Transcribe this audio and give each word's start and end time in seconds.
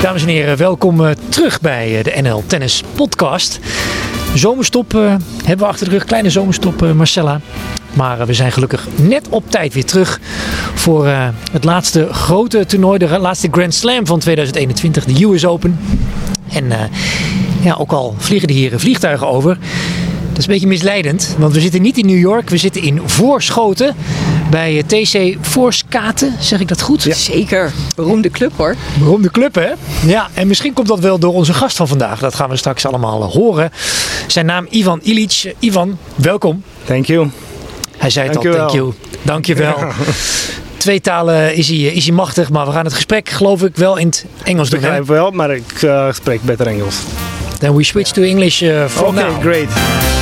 Dames 0.00 0.22
en 0.22 0.28
heren, 0.28 0.56
welkom 0.56 1.06
eh, 1.06 1.10
terug 1.28 1.60
bij 1.60 1.98
eh, 1.98 2.04
de 2.04 2.22
NL 2.22 2.42
Tennis 2.46 2.82
Podcast. 2.94 3.60
Zomerstop 4.34 4.94
eh, 4.94 5.14
hebben 5.36 5.66
we 5.66 5.72
achter 5.72 5.86
de 5.86 5.92
rug, 5.92 6.04
kleine 6.04 6.30
zomerstop 6.30 6.94
Marcella. 6.94 7.40
Maar 7.92 8.26
we 8.26 8.34
zijn 8.34 8.52
gelukkig 8.52 8.86
net 8.96 9.28
op 9.28 9.50
tijd 9.50 9.74
weer 9.74 9.84
terug 9.84 10.20
voor 10.74 11.06
het 11.52 11.64
laatste 11.64 12.08
grote 12.12 12.66
toernooi, 12.66 12.98
de 12.98 13.18
laatste 13.18 13.48
Grand 13.50 13.74
Slam 13.74 14.06
van 14.06 14.18
2021, 14.18 15.04
de 15.04 15.24
US 15.24 15.46
Open. 15.46 15.78
En 16.52 16.72
ja, 17.62 17.74
ook 17.74 17.92
al 17.92 18.14
vliegen 18.18 18.48
de 18.48 18.54
heren 18.54 18.80
vliegtuigen 18.80 19.28
over, 19.28 19.58
is 20.40 20.46
een 20.46 20.52
beetje 20.52 20.66
misleidend, 20.66 21.34
want 21.38 21.54
we 21.54 21.60
zitten 21.60 21.82
niet 21.82 21.98
in 21.98 22.06
New 22.06 22.18
York, 22.18 22.48
we 22.50 22.56
zitten 22.56 22.82
in 22.82 23.00
Voorschoten 23.04 23.96
bij 24.50 24.84
eh, 24.88 25.02
TC 25.02 25.36
Voorskaten, 25.40 26.34
zeg 26.40 26.60
ik 26.60 26.68
dat 26.68 26.80
goed? 26.82 27.06
Zeker. 27.10 27.72
Beroemde 27.96 28.30
club 28.30 28.52
hoor. 28.56 28.74
Beroemde 28.98 29.30
club, 29.30 29.54
hè? 29.54 29.68
Ja, 30.06 30.28
en 30.34 30.46
misschien 30.46 30.72
komt 30.72 30.88
dat 30.88 31.00
wel 31.00 31.18
door 31.18 31.34
onze 31.34 31.52
gast 31.54 31.76
van 31.76 31.88
vandaag. 31.88 32.20
Dat 32.20 32.34
gaan 32.34 32.50
we 32.50 32.56
straks 32.56 32.86
allemaal 32.86 33.22
eh, 33.22 33.28
horen. 33.28 33.70
Zijn 34.26 34.46
naam 34.46 34.66
Ivan 34.70 35.00
Ilic. 35.02 35.42
Eh, 35.44 35.52
Ivan, 35.58 35.98
welkom. 36.14 36.62
Thank 36.84 37.04
you. 37.04 37.30
Hij 37.96 38.10
zei 38.10 38.28
het 38.28 38.36
al, 38.36 38.42
thank 38.42 38.70
you. 38.70 38.92
Dankjewel. 39.22 39.76
Twee 40.76 41.00
talen 41.00 41.54
is 41.54 41.68
hij, 41.68 41.76
is 41.76 42.04
hij 42.06 42.14
machtig, 42.14 42.50
maar 42.50 42.66
we 42.66 42.72
gaan 42.72 42.84
het 42.84 42.94
gesprek 42.94 43.28
geloof 43.28 43.62
ik 43.62 43.76
wel 43.76 43.96
in 43.96 44.06
het 44.06 44.26
Engels 44.42 44.66
Ik 44.66 44.72
doen. 44.72 44.80
begrijp 44.80 45.06
wel, 45.06 45.30
maar 45.30 45.50
ik 45.54 45.82
eh, 45.82 46.12
spreek 46.12 46.42
beter 46.42 46.66
Engels. 46.66 46.96
Then 47.58 47.76
we 47.76 47.84
switch 47.84 48.10
to 48.10 48.22
English 48.22 48.62
uh, 48.62 48.86
from 48.86 49.06
Oké, 49.06 49.22
now. 49.24 49.40
great. 49.40 50.19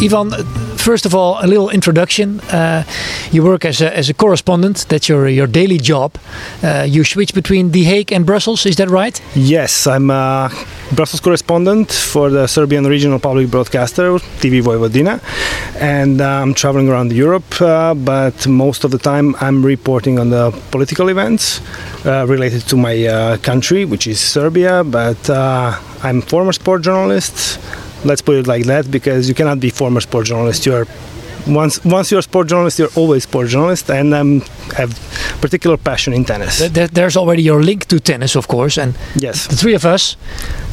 Ivan, 0.00 0.32
uh, 0.32 0.44
first 0.76 1.06
of 1.06 1.14
all, 1.14 1.38
a 1.42 1.46
little 1.48 1.70
introduction. 1.70 2.38
Uh, 2.52 2.84
you 3.32 3.42
work 3.42 3.64
as 3.64 3.80
a, 3.80 3.96
as 3.96 4.08
a 4.08 4.14
correspondent. 4.14 4.86
That's 4.88 5.08
your, 5.08 5.26
your 5.26 5.48
daily 5.48 5.78
job. 5.78 6.16
Uh, 6.62 6.86
you 6.88 7.02
switch 7.02 7.34
between 7.34 7.72
The 7.72 7.82
Hague 7.82 8.12
and 8.12 8.24
Brussels, 8.24 8.64
is 8.64 8.76
that 8.76 8.88
right? 8.88 9.20
Yes, 9.34 9.88
I'm 9.88 10.08
a 10.10 10.50
Brussels 10.92 11.20
correspondent 11.20 11.90
for 11.90 12.30
the 12.30 12.46
Serbian 12.46 12.86
regional 12.86 13.18
public 13.18 13.50
broadcaster, 13.50 14.12
TV 14.40 14.62
Vojvodina, 14.62 15.20
and 15.80 16.20
uh, 16.20 16.42
I'm 16.42 16.54
traveling 16.54 16.88
around 16.88 17.12
Europe. 17.12 17.60
Uh, 17.60 17.92
but 17.94 18.46
most 18.46 18.84
of 18.84 18.92
the 18.92 18.98
time, 18.98 19.34
I'm 19.40 19.66
reporting 19.66 20.20
on 20.20 20.30
the 20.30 20.52
political 20.70 21.08
events 21.08 21.60
uh, 22.06 22.24
related 22.28 22.62
to 22.68 22.76
my 22.76 23.04
uh, 23.04 23.36
country, 23.38 23.84
which 23.84 24.06
is 24.06 24.20
Serbia. 24.20 24.84
But 24.84 25.28
uh, 25.28 25.76
I'm 26.04 26.22
former 26.22 26.52
sport 26.52 26.82
journalist. 26.82 27.58
Let's 28.04 28.22
put 28.22 28.36
it 28.36 28.46
like 28.46 28.64
that, 28.66 28.90
because 28.90 29.28
you 29.28 29.34
cannot 29.34 29.58
be 29.60 29.70
former 29.70 30.00
sport 30.00 30.26
journalist. 30.26 30.66
You're 30.66 30.86
once 31.46 31.82
once 31.84 32.10
you're 32.10 32.20
a 32.20 32.22
sport 32.22 32.46
journalist, 32.48 32.78
you're 32.78 32.92
always 32.96 33.22
sport 33.24 33.48
journalist, 33.48 33.90
and 33.90 34.14
I 34.14 34.20
um, 34.20 34.40
have 34.76 34.90
particular 35.40 35.76
passion 35.76 36.12
in 36.12 36.24
tennis. 36.24 36.58
Th- 36.58 36.72
th- 36.72 36.90
there's 36.90 37.16
already 37.16 37.42
your 37.42 37.62
link 37.62 37.86
to 37.86 37.98
tennis, 38.00 38.36
of 38.36 38.46
course, 38.48 38.78
and 38.78 38.94
yes. 39.16 39.46
the 39.46 39.56
three 39.56 39.74
of 39.74 39.84
us, 39.84 40.16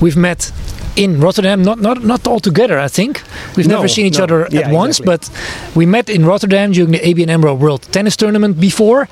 we've 0.02 0.18
met 0.18 0.52
in 0.96 1.20
Rotterdam. 1.20 1.62
Not 1.64 1.80
not 1.80 2.04
not 2.04 2.28
all 2.28 2.40
together, 2.40 2.78
I 2.86 2.90
think. 2.90 3.22
We've 3.56 3.68
No, 3.68 3.76
never 3.76 3.88
seen 3.88 4.06
each 4.06 4.18
no. 4.18 4.24
other 4.26 4.48
Yeah, 4.52 4.68
at 4.68 4.72
once, 4.74 5.00
exactly. 5.00 5.30
but 5.72 5.76
we 5.76 5.86
met 5.86 6.10
in 6.10 6.26
Rotterdam 6.26 6.72
during 6.72 6.92
the 6.92 7.00
ABN 7.00 7.30
AMRO 7.30 7.56
World 7.56 7.82
Tennis 7.92 8.16
Tournament 8.18 8.60
before. 8.60 9.08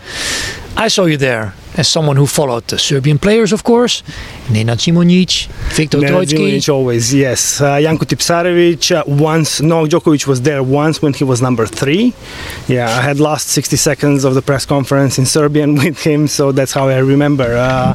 I 0.78 0.90
saw 0.90 1.06
you 1.06 1.18
there 1.18 1.54
as 1.76 1.88
someone 1.88 2.16
who 2.16 2.28
followed 2.28 2.68
the 2.68 2.78
Serbian 2.78 3.18
players, 3.18 3.52
of 3.52 3.64
course. 3.64 4.04
Nenad 4.48 4.80
Simonic, 4.80 5.48
Viktor 5.76 6.00
Nenad 6.00 6.70
always, 6.70 7.14
yes. 7.14 7.62
Uh, 7.62 7.80
Janko 7.82 8.06
Tipsarevic, 8.06 8.96
uh, 8.96 9.04
once, 9.08 9.62
Novak 9.62 9.92
Djokovic 9.92 10.28
was 10.28 10.42
there 10.42 10.62
once 10.62 11.02
when 11.02 11.14
he 11.14 11.24
was 11.24 11.42
number 11.42 11.66
three. 11.66 12.14
Yeah, 12.68 12.90
I 12.90 13.02
had 13.02 13.20
last 13.20 13.48
60 13.48 13.78
seconds 13.78 14.24
of 14.24 14.36
the 14.36 14.42
press 14.42 14.66
conference 14.66 15.18
in 15.18 15.26
Serbian 15.26 15.76
with 15.84 16.04
him, 16.04 16.28
so 16.28 16.52
that's 16.52 16.74
how 16.74 16.88
I 16.90 16.98
remember 16.98 17.56
uh, 17.56 17.94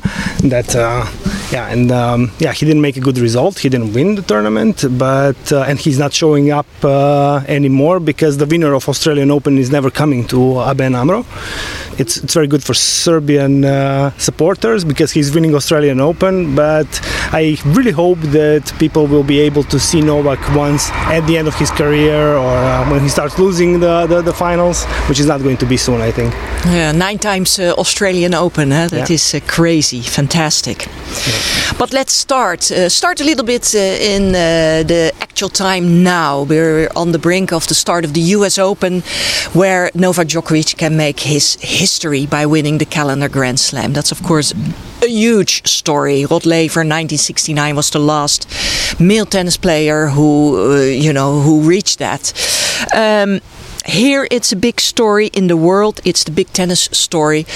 that. 0.48 0.74
Uh, 0.74 1.06
yeah, 1.52 1.68
and 1.68 1.90
um, 1.90 2.30
yeah, 2.38 2.52
he 2.52 2.66
didn't 2.66 2.82
make 2.82 2.96
a 2.96 3.00
good 3.00 3.18
result. 3.18 3.58
He 3.58 3.68
didn't 3.68 3.94
win 3.94 4.16
the 4.16 4.22
tournament, 4.22 4.84
but 4.98 5.50
uh, 5.50 5.62
and 5.62 5.78
he's 5.78 5.98
not 5.98 6.12
showing 6.12 6.50
up 6.50 6.66
uh, 6.84 7.42
anymore 7.48 8.00
because 8.00 8.36
the 8.36 8.46
winner 8.46 8.74
of 8.74 8.88
Australian 8.88 9.30
Open 9.30 9.56
is 9.56 9.70
never 9.70 9.90
coming 9.90 10.26
to 10.28 10.36
ABN 10.36 10.94
AMRO. 10.94 11.24
It's, 11.98 12.18
it's 12.18 12.34
very 12.34 12.46
good 12.46 12.62
for 12.62 12.74
Serbian 12.74 13.64
uh, 13.68 14.10
supporters 14.18 14.84
because 14.84 15.10
he's 15.12 15.28
winning 15.34 15.54
Australian 15.54 16.00
Open. 16.00 16.54
But 16.54 16.88
I 17.32 17.56
really 17.76 17.92
hope 17.92 18.20
that 18.32 18.72
people 18.78 19.06
will 19.06 19.22
be 19.34 19.38
able 19.48 19.64
to 19.64 19.78
see 19.78 20.00
Novak 20.00 20.40
once 20.56 20.90
at 21.16 21.26
the 21.26 21.36
end 21.38 21.48
of 21.48 21.54
his 21.62 21.70
career 21.70 22.36
or 22.36 22.56
uh, 22.56 22.90
when 22.90 23.00
he 23.00 23.08
starts 23.08 23.38
losing 23.38 23.80
the, 23.80 24.06
the, 24.06 24.22
the 24.22 24.32
finals, 24.32 24.84
which 25.08 25.20
is 25.20 25.26
not 25.26 25.42
going 25.42 25.56
to 25.58 25.66
be 25.66 25.76
soon, 25.76 26.00
I 26.00 26.10
think. 26.10 26.32
Yeah, 26.66 26.92
nine 26.92 27.18
times 27.18 27.58
uh, 27.58 27.74
Australian 27.78 28.34
Open. 28.34 28.70
Huh? 28.70 28.88
That 28.88 29.08
Yeah. 29.10 29.14
is 29.14 29.34
uh, 29.34 29.40
crazy, 29.46 30.00
fantastic. 30.02 30.86
But 31.78 31.92
let's 31.92 32.12
start. 32.12 32.70
Uh, 32.70 32.88
start 32.88 33.20
a 33.20 33.24
little 33.24 33.44
bit 33.44 33.74
uh, 33.74 33.78
in 33.78 34.32
the 34.32 35.12
actual 35.20 35.48
time 35.48 36.02
now. 36.02 36.42
We're 36.42 36.88
on 36.96 37.12
the 37.12 37.18
brink 37.18 37.52
of 37.52 37.66
the 37.66 37.74
start 37.74 38.04
of 38.04 38.12
the 38.12 38.20
US 38.36 38.58
Open, 38.58 39.02
where 39.52 39.90
Novak 39.94 40.26
Djokovic 40.28 40.76
can 40.76 40.96
make 40.96 41.20
his 41.20 41.56
history 41.60 42.26
by 42.26 42.46
winning 42.46 42.78
the 42.78 42.84
calendar 42.86 43.28
Grand 43.28 43.57
Slam. 43.58 43.92
That's, 43.92 44.12
of 44.12 44.22
course, 44.22 44.54
a 45.02 45.08
huge 45.08 45.66
story. 45.66 46.24
Rod 46.24 46.46
Laver, 46.46 46.80
1969, 46.80 47.76
was 47.76 47.90
the 47.90 47.98
last 47.98 48.46
male 49.00 49.26
tennis 49.26 49.56
player 49.56 50.08
who, 50.08 50.72
uh, 50.72 50.80
you 50.82 51.12
know, 51.12 51.40
who 51.40 51.60
reached 51.60 51.98
that. 51.98 52.32
Um, 52.94 53.40
here 53.88 54.28
it's 54.30 54.52
a 54.52 54.56
big 54.56 54.80
story 54.80 55.28
in 55.28 55.46
the 55.46 55.56
world. 55.56 56.00
It's 56.04 56.24
the 56.24 56.30
big 56.30 56.52
tennis 56.52 56.88
story. 56.92 57.46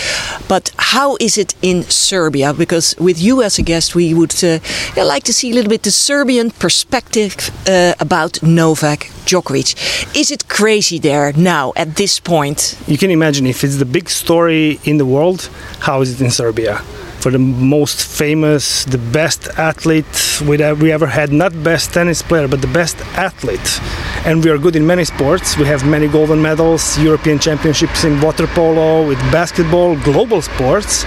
But 0.48 0.72
how 0.78 1.16
is 1.20 1.36
it 1.36 1.54
in 1.62 1.82
serbia? 1.82 2.52
Because 2.52 2.94
with 2.98 3.20
you 3.20 3.42
as 3.42 3.58
a 3.58 3.62
guest 3.62 3.94
we 3.94 4.14
would 4.14 4.32
uh, 4.42 4.58
like 4.96 5.24
to 5.24 5.32
see 5.32 5.50
a 5.50 5.54
little 5.54 5.70
bit 5.70 5.82
the 5.82 5.90
serbian 5.90 6.50
perspective 6.50 7.34
uh, 7.68 7.94
about 8.00 8.42
novak 8.42 9.10
djokovic. 9.26 9.74
Is 10.16 10.30
it 10.30 10.48
crazy 10.48 10.98
there 10.98 11.32
now 11.34 11.72
at 11.76 11.96
this 11.96 12.20
point? 12.20 12.78
You 12.86 12.98
can 12.98 13.10
imagine 13.10 13.46
if 13.46 13.62
it's 13.64 13.76
the 13.76 13.84
big 13.84 14.08
story 14.08 14.80
in 14.84 14.98
the 14.98 15.06
world, 15.06 15.50
how 15.80 16.00
is 16.00 16.12
it 16.12 16.24
in 16.24 16.30
Serbia? 16.30 16.82
For 17.22 17.30
the 17.30 17.38
most 17.38 18.04
famous, 18.04 18.84
the 18.84 18.98
best 18.98 19.46
athlete 19.56 20.42
we 20.44 20.90
ever 20.90 21.06
had, 21.06 21.32
not 21.32 21.52
best 21.62 21.92
tennis 21.94 22.20
player, 22.20 22.48
but 22.48 22.60
the 22.60 22.72
best 22.80 22.96
athlete. 23.16 23.80
And 24.26 24.42
we 24.44 24.50
are 24.50 24.58
good 24.58 24.74
in 24.74 24.84
many 24.84 25.04
sports. 25.04 25.56
We 25.56 25.66
have 25.66 25.86
many 25.86 26.08
golden 26.08 26.42
medals, 26.42 26.98
European 26.98 27.38
championships 27.38 28.02
in 28.02 28.20
water 28.20 28.48
polo, 28.48 29.06
with 29.06 29.18
basketball, 29.30 29.94
global 30.02 30.42
sports. 30.42 31.04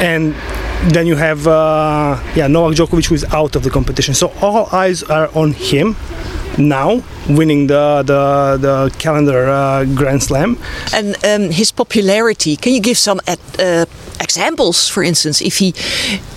And 0.00 0.34
then 0.92 1.06
you 1.06 1.16
have 1.16 1.46
uh, 1.46 2.20
yeah 2.34 2.46
Novak 2.46 2.76
Djokovic 2.76 3.06
who 3.06 3.14
is 3.14 3.24
out 3.32 3.56
of 3.56 3.62
the 3.62 3.70
competition. 3.70 4.14
So 4.14 4.32
all 4.42 4.68
eyes 4.72 5.02
are 5.02 5.28
on 5.34 5.52
him 5.52 5.96
now, 6.58 7.02
winning 7.28 7.66
the 7.66 8.02
the, 8.04 8.58
the 8.60 8.94
calendar 8.98 9.48
uh, 9.48 9.84
Grand 9.94 10.22
Slam. 10.22 10.58
and 10.92 11.16
um, 11.24 11.50
his 11.50 11.72
popularity 11.72 12.56
can 12.56 12.72
you 12.72 12.80
give 12.80 12.98
some 12.98 13.20
at, 13.26 13.38
uh, 13.58 13.86
examples 14.20 14.88
for 14.88 15.02
instance 15.02 15.40
if 15.40 15.58
he 15.58 15.72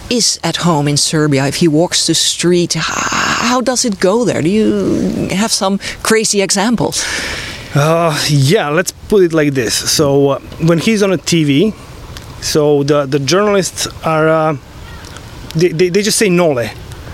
is 0.10 0.40
at 0.44 0.58
home 0.58 0.88
in 0.88 0.98
serbia 0.98 1.46
if 1.48 1.56
he 1.56 1.68
walks 1.68 2.06
the 2.08 2.14
street 2.14 2.74
how 2.78 3.62
does 3.62 3.86
it 3.86 4.00
go 4.00 4.26
there 4.26 4.42
do 4.42 4.50
you 4.50 5.28
have 5.32 5.52
some 5.52 5.80
crazy 6.04 6.42
examples 6.42 7.04
Uh, 7.74 8.12
yeah, 8.28 8.68
let's 8.70 8.92
put 9.08 9.24
it 9.24 9.32
like 9.34 9.54
this. 9.54 9.74
So 9.74 10.32
uh, 10.32 10.40
when 10.68 10.78
he's 10.80 11.02
on 11.02 11.14
a 11.14 11.18
TV, 11.18 11.72
so 12.42 12.84
the 12.84 13.08
the 13.08 13.18
journalists 13.20 13.88
are 14.04 14.28
uh, 14.28 14.58
they, 15.56 15.72
they, 15.72 15.90
they 15.90 16.02
just 16.04 16.18
say 16.18 16.28
Nole. 16.30 16.68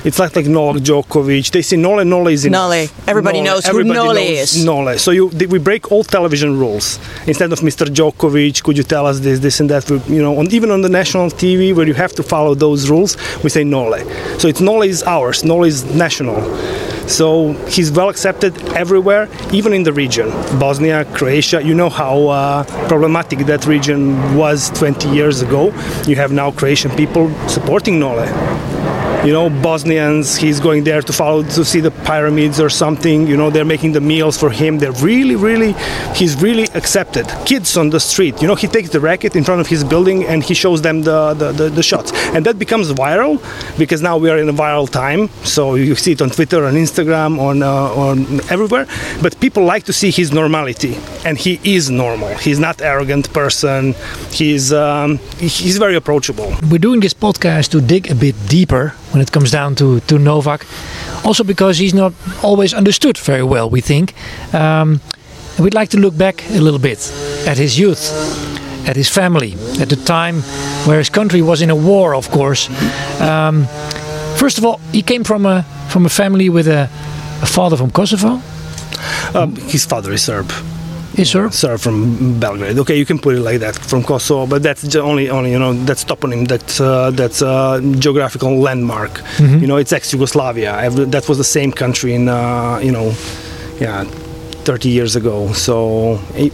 It's 0.08 0.20
like 0.20 0.38
like 0.38 0.46
Novak 0.46 0.82
Djokovic. 0.84 1.52
They 1.52 1.62
say 1.62 1.76
Nole, 1.76 2.06
Nole 2.06 2.28
is 2.30 2.46
enough. 2.46 2.72
Nole. 2.72 2.88
Everybody 3.08 3.42
knows 3.42 3.66
who 3.66 3.84
Nole 3.84 4.14
knows 4.14 4.54
is. 4.56 4.64
Nole. 4.64 4.98
So 4.98 5.12
you 5.12 5.28
we 5.56 5.60
break 5.60 5.92
all 5.92 6.06
television 6.06 6.58
rules. 6.58 6.98
Instead 7.28 7.52
of 7.52 7.60
Mr. 7.60 7.86
Djokovic, 7.86 8.64
could 8.64 8.78
you 8.78 8.84
tell 8.84 9.06
us 9.06 9.20
this, 9.20 9.40
this, 9.40 9.60
and 9.60 9.70
that? 9.70 9.92
We, 9.92 9.98
you 10.16 10.22
know, 10.22 10.40
on, 10.40 10.50
even 10.52 10.72
on 10.72 10.82
the 10.82 10.88
national 10.88 11.30
TV 11.30 11.76
where 11.76 11.86
you 11.86 11.94
have 11.94 12.14
to 12.14 12.24
follow 12.24 12.56
those 12.56 12.90
rules, 12.90 13.18
we 13.44 13.50
say 13.50 13.66
Nole. 13.66 13.98
So 14.40 14.48
it's 14.48 14.62
Nole 14.62 14.84
is 14.84 15.04
ours. 15.04 15.44
Nole 15.44 15.66
is 15.66 15.84
national. 15.94 16.40
So 17.08 17.54
he's 17.68 17.92
well 17.92 18.08
accepted 18.08 18.54
everywhere, 18.84 19.28
even 19.52 19.74
in 19.74 19.84
the 19.84 19.92
region. 19.92 20.30
Bosnia, 20.58 21.04
Croatia, 21.18 21.62
you 21.62 21.74
know 21.74 21.90
how 21.90 22.28
uh, 22.28 22.64
problematic 22.88 23.40
that 23.48 23.66
region 23.66 24.36
was 24.38 24.70
20 24.72 25.10
years 25.10 25.42
ago. 25.42 25.66
You 26.06 26.16
have 26.16 26.32
now 26.32 26.52
Croatian 26.52 26.92
people 26.92 27.30
supporting 27.50 28.00
Nole. 28.00 28.26
You 29.28 29.34
know, 29.34 29.50
Bosnians. 29.50 30.38
He's 30.38 30.62
going 30.62 30.86
there 30.86 31.02
to 31.02 31.12
follow 31.12 31.44
to 31.44 31.66
see 31.66 31.82
the 31.82 31.92
pyramids 31.92 32.62
or 32.62 32.70
something. 32.70 33.28
You 33.28 33.36
know, 33.36 33.50
they're 33.50 33.72
making 33.76 33.92
the 33.92 34.00
meals 34.00 34.38
for 34.38 34.50
him. 34.50 34.80
They're 34.80 35.00
really, 35.10 35.36
really, 35.36 35.74
he's 36.16 36.42
really 36.42 36.64
accepted. 36.74 37.28
Kids 37.46 37.76
on 37.76 37.90
the 37.90 38.00
street, 38.00 38.42
you 38.42 38.48
know, 38.48 38.56
he 38.56 38.68
takes 38.68 38.90
the 38.90 39.02
racket 39.02 39.36
in 39.36 39.44
front 39.44 39.60
of 39.60 39.68
his 39.68 39.84
building 39.84 40.24
and 40.24 40.42
he 40.42 40.54
shows 40.54 40.82
them 40.82 41.02
the, 41.02 41.34
the, 41.34 41.52
the, 41.52 41.70
the 41.70 41.84
shots. 41.84 42.14
And 42.34 42.46
that 42.46 42.58
becomes 42.58 42.94
viral 42.94 43.34
because 43.78 44.02
now 44.02 44.18
we 44.18 44.30
are 44.30 44.38
in 44.38 44.48
a 44.48 44.54
viral 44.54 44.90
time. 44.90 45.28
So 45.44 45.76
you 45.76 45.96
see 45.96 46.14
it 46.14 46.22
on 46.22 46.30
Twitter, 46.30 46.64
on 46.64 46.76
Instagram, 46.76 47.38
on, 47.38 47.64
uh, 47.64 48.06
on 48.06 48.40
everywhere. 48.50 48.88
But 49.22 49.38
people 49.42 49.66
like 49.66 49.84
to 49.90 49.94
see 49.94 50.10
his 50.10 50.32
normality. 50.32 50.96
And 51.26 51.38
he 51.38 51.60
is 51.66 51.90
normal. 51.90 52.34
He's 52.38 52.60
not 52.60 52.82
arrogant 52.82 53.34
person. 53.34 53.94
He's, 54.32 54.72
um, 54.72 55.18
he's 55.38 55.78
very 55.78 55.96
approachable. 55.96 56.56
We're 56.72 56.78
doing 56.78 57.02
this 57.02 57.14
podcast 57.14 57.72
to 57.72 57.82
dig 57.82 58.10
a 58.10 58.16
bit 58.16 58.36
deeper 58.48 58.94
when 59.18 59.24
it 59.24 59.32
comes 59.32 59.50
down 59.50 59.74
to, 59.76 60.00
to 60.02 60.20
Novak. 60.20 60.66
Also 61.26 61.44
because 61.44 61.80
he's 61.80 61.94
not 61.94 62.14
always 62.44 62.74
understood 62.74 63.18
very 63.18 63.44
well, 63.44 63.68
we 63.68 63.82
think. 63.82 64.14
Um, 64.54 65.02
we'd 65.60 65.74
like 65.74 65.90
to 65.90 65.98
look 65.98 66.16
back 66.16 66.48
a 66.52 66.60
little 66.60 66.80
bit 66.80 67.12
at 67.48 67.58
his 67.58 67.80
youth, 67.80 68.12
at 68.88 68.96
his 68.96 69.10
family, 69.10 69.54
at 69.82 69.90
the 69.90 69.96
time 69.96 70.42
where 70.86 71.00
his 71.00 71.10
country 71.10 71.42
was 71.42 71.62
in 71.62 71.72
a 71.72 71.76
war, 71.76 72.14
of 72.14 72.30
course. 72.30 72.70
Um, 73.20 73.66
first 74.36 74.60
of 74.60 74.66
all, 74.66 74.80
he 74.92 75.02
came 75.02 75.24
from 75.24 75.46
a 75.46 75.64
from 75.90 76.06
a 76.06 76.10
family 76.10 76.50
with 76.50 76.68
a, 76.68 76.84
a 77.42 77.46
father 77.46 77.78
from 77.78 77.90
Kosovo. 77.92 78.42
Um, 79.34 79.56
his 79.56 79.86
father 79.86 80.12
is 80.12 80.22
Serb. 80.22 80.52
Is 81.18 81.32
Serb? 81.32 81.52
Serb 81.52 81.80
from 81.80 82.40
Belgrade. 82.40 82.78
Okay, 82.78 82.96
you 82.96 83.06
can 83.06 83.18
put 83.18 83.34
it 83.36 83.42
like 83.42 83.60
that 83.62 83.76
from 83.76 84.04
Kosovo, 84.04 84.46
but 84.46 84.62
that's 84.62 84.96
only 84.96 85.32
only 85.32 85.52
you 85.52 85.58
know 85.58 85.74
that's 85.74 86.06
toponym. 86.06 86.48
That 86.48 86.80
uh, 86.80 87.10
that's 87.10 87.42
a 87.42 87.82
geographical 87.98 88.60
landmark. 88.60 89.14
Mm-hmm. 89.38 89.58
You 89.58 89.68
know, 89.68 89.78
it's 89.78 89.92
ex-Yugoslavia. 89.92 90.90
That 90.92 91.28
was 91.28 91.40
the 91.40 91.44
same 91.44 91.72
country 91.72 92.14
in 92.14 92.30
uh, 92.30 92.80
you 92.84 92.92
know, 92.92 93.16
yeah. 93.80 94.06
30 94.68 94.90
years 94.90 95.16
ago. 95.16 95.54
So, 95.54 96.20
I 96.36 96.52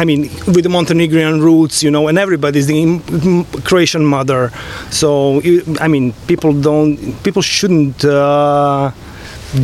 I 0.00 0.04
mean, 0.04 0.30
with 0.46 0.62
the 0.62 0.68
Montenegrin 0.68 1.40
roots, 1.40 1.82
you 1.82 1.90
know, 1.90 2.06
and 2.06 2.18
everybody's 2.18 2.68
the 2.68 3.00
Croatian 3.64 4.04
mother. 4.06 4.52
So, 4.90 5.42
I 5.80 5.88
mean, 5.88 6.12
people 6.28 6.52
don't, 6.52 6.96
people 7.24 7.42
shouldn't 7.42 8.04
uh, 8.04 8.92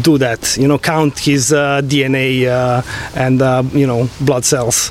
do 0.00 0.18
that. 0.18 0.56
You 0.56 0.68
know, 0.68 0.78
count 0.78 1.18
his 1.18 1.52
uh, 1.52 1.82
DNA 1.82 2.46
uh, 2.46 2.82
and 3.14 3.42
uh, 3.42 3.62
you 3.72 3.86
know 3.86 4.08
blood 4.20 4.44
cells. 4.44 4.90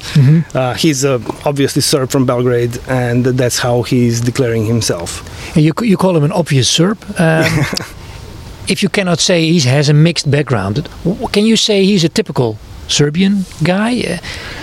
Uh, 0.54 0.74
he's 0.74 1.04
uh, 1.06 1.20
obviously 1.46 1.82
Serb 1.82 2.10
from 2.10 2.26
Belgrade, 2.26 2.78
and 2.88 3.26
that's 3.26 3.60
how 3.60 3.84
he's 3.84 4.22
declaring 4.22 4.66
himself. 4.66 5.22
And 5.56 5.66
you, 5.66 5.74
you 5.82 5.98
call 5.98 6.16
him 6.16 6.24
an 6.24 6.32
obvious 6.32 6.70
Serb. 6.70 6.98
Um, 7.20 7.46
if 8.68 8.84
you 8.84 8.90
cannot 8.90 9.20
say 9.20 9.52
he 9.52 9.60
has 9.62 9.90
a 9.90 9.94
mixed 9.94 10.30
background, 10.30 10.88
can 11.32 11.46
you 11.46 11.58
say 11.58 11.84
he's 11.86 12.04
a 12.04 12.10
typical 12.10 12.58
Serbian 12.88 13.46
guy? 13.64 14.20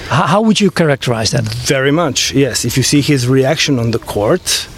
How 0.08 0.40
would 0.40 0.60
you 0.60 0.70
characterize 0.70 1.30
that? 1.32 1.44
Very 1.44 1.90
much, 1.90 2.32
yes. 2.32 2.64
If 2.64 2.76
you 2.76 2.82
see 2.82 3.00
his 3.00 3.26
reaction 3.28 3.78
on 3.78 3.90
the 3.90 3.98
court, 3.98 4.68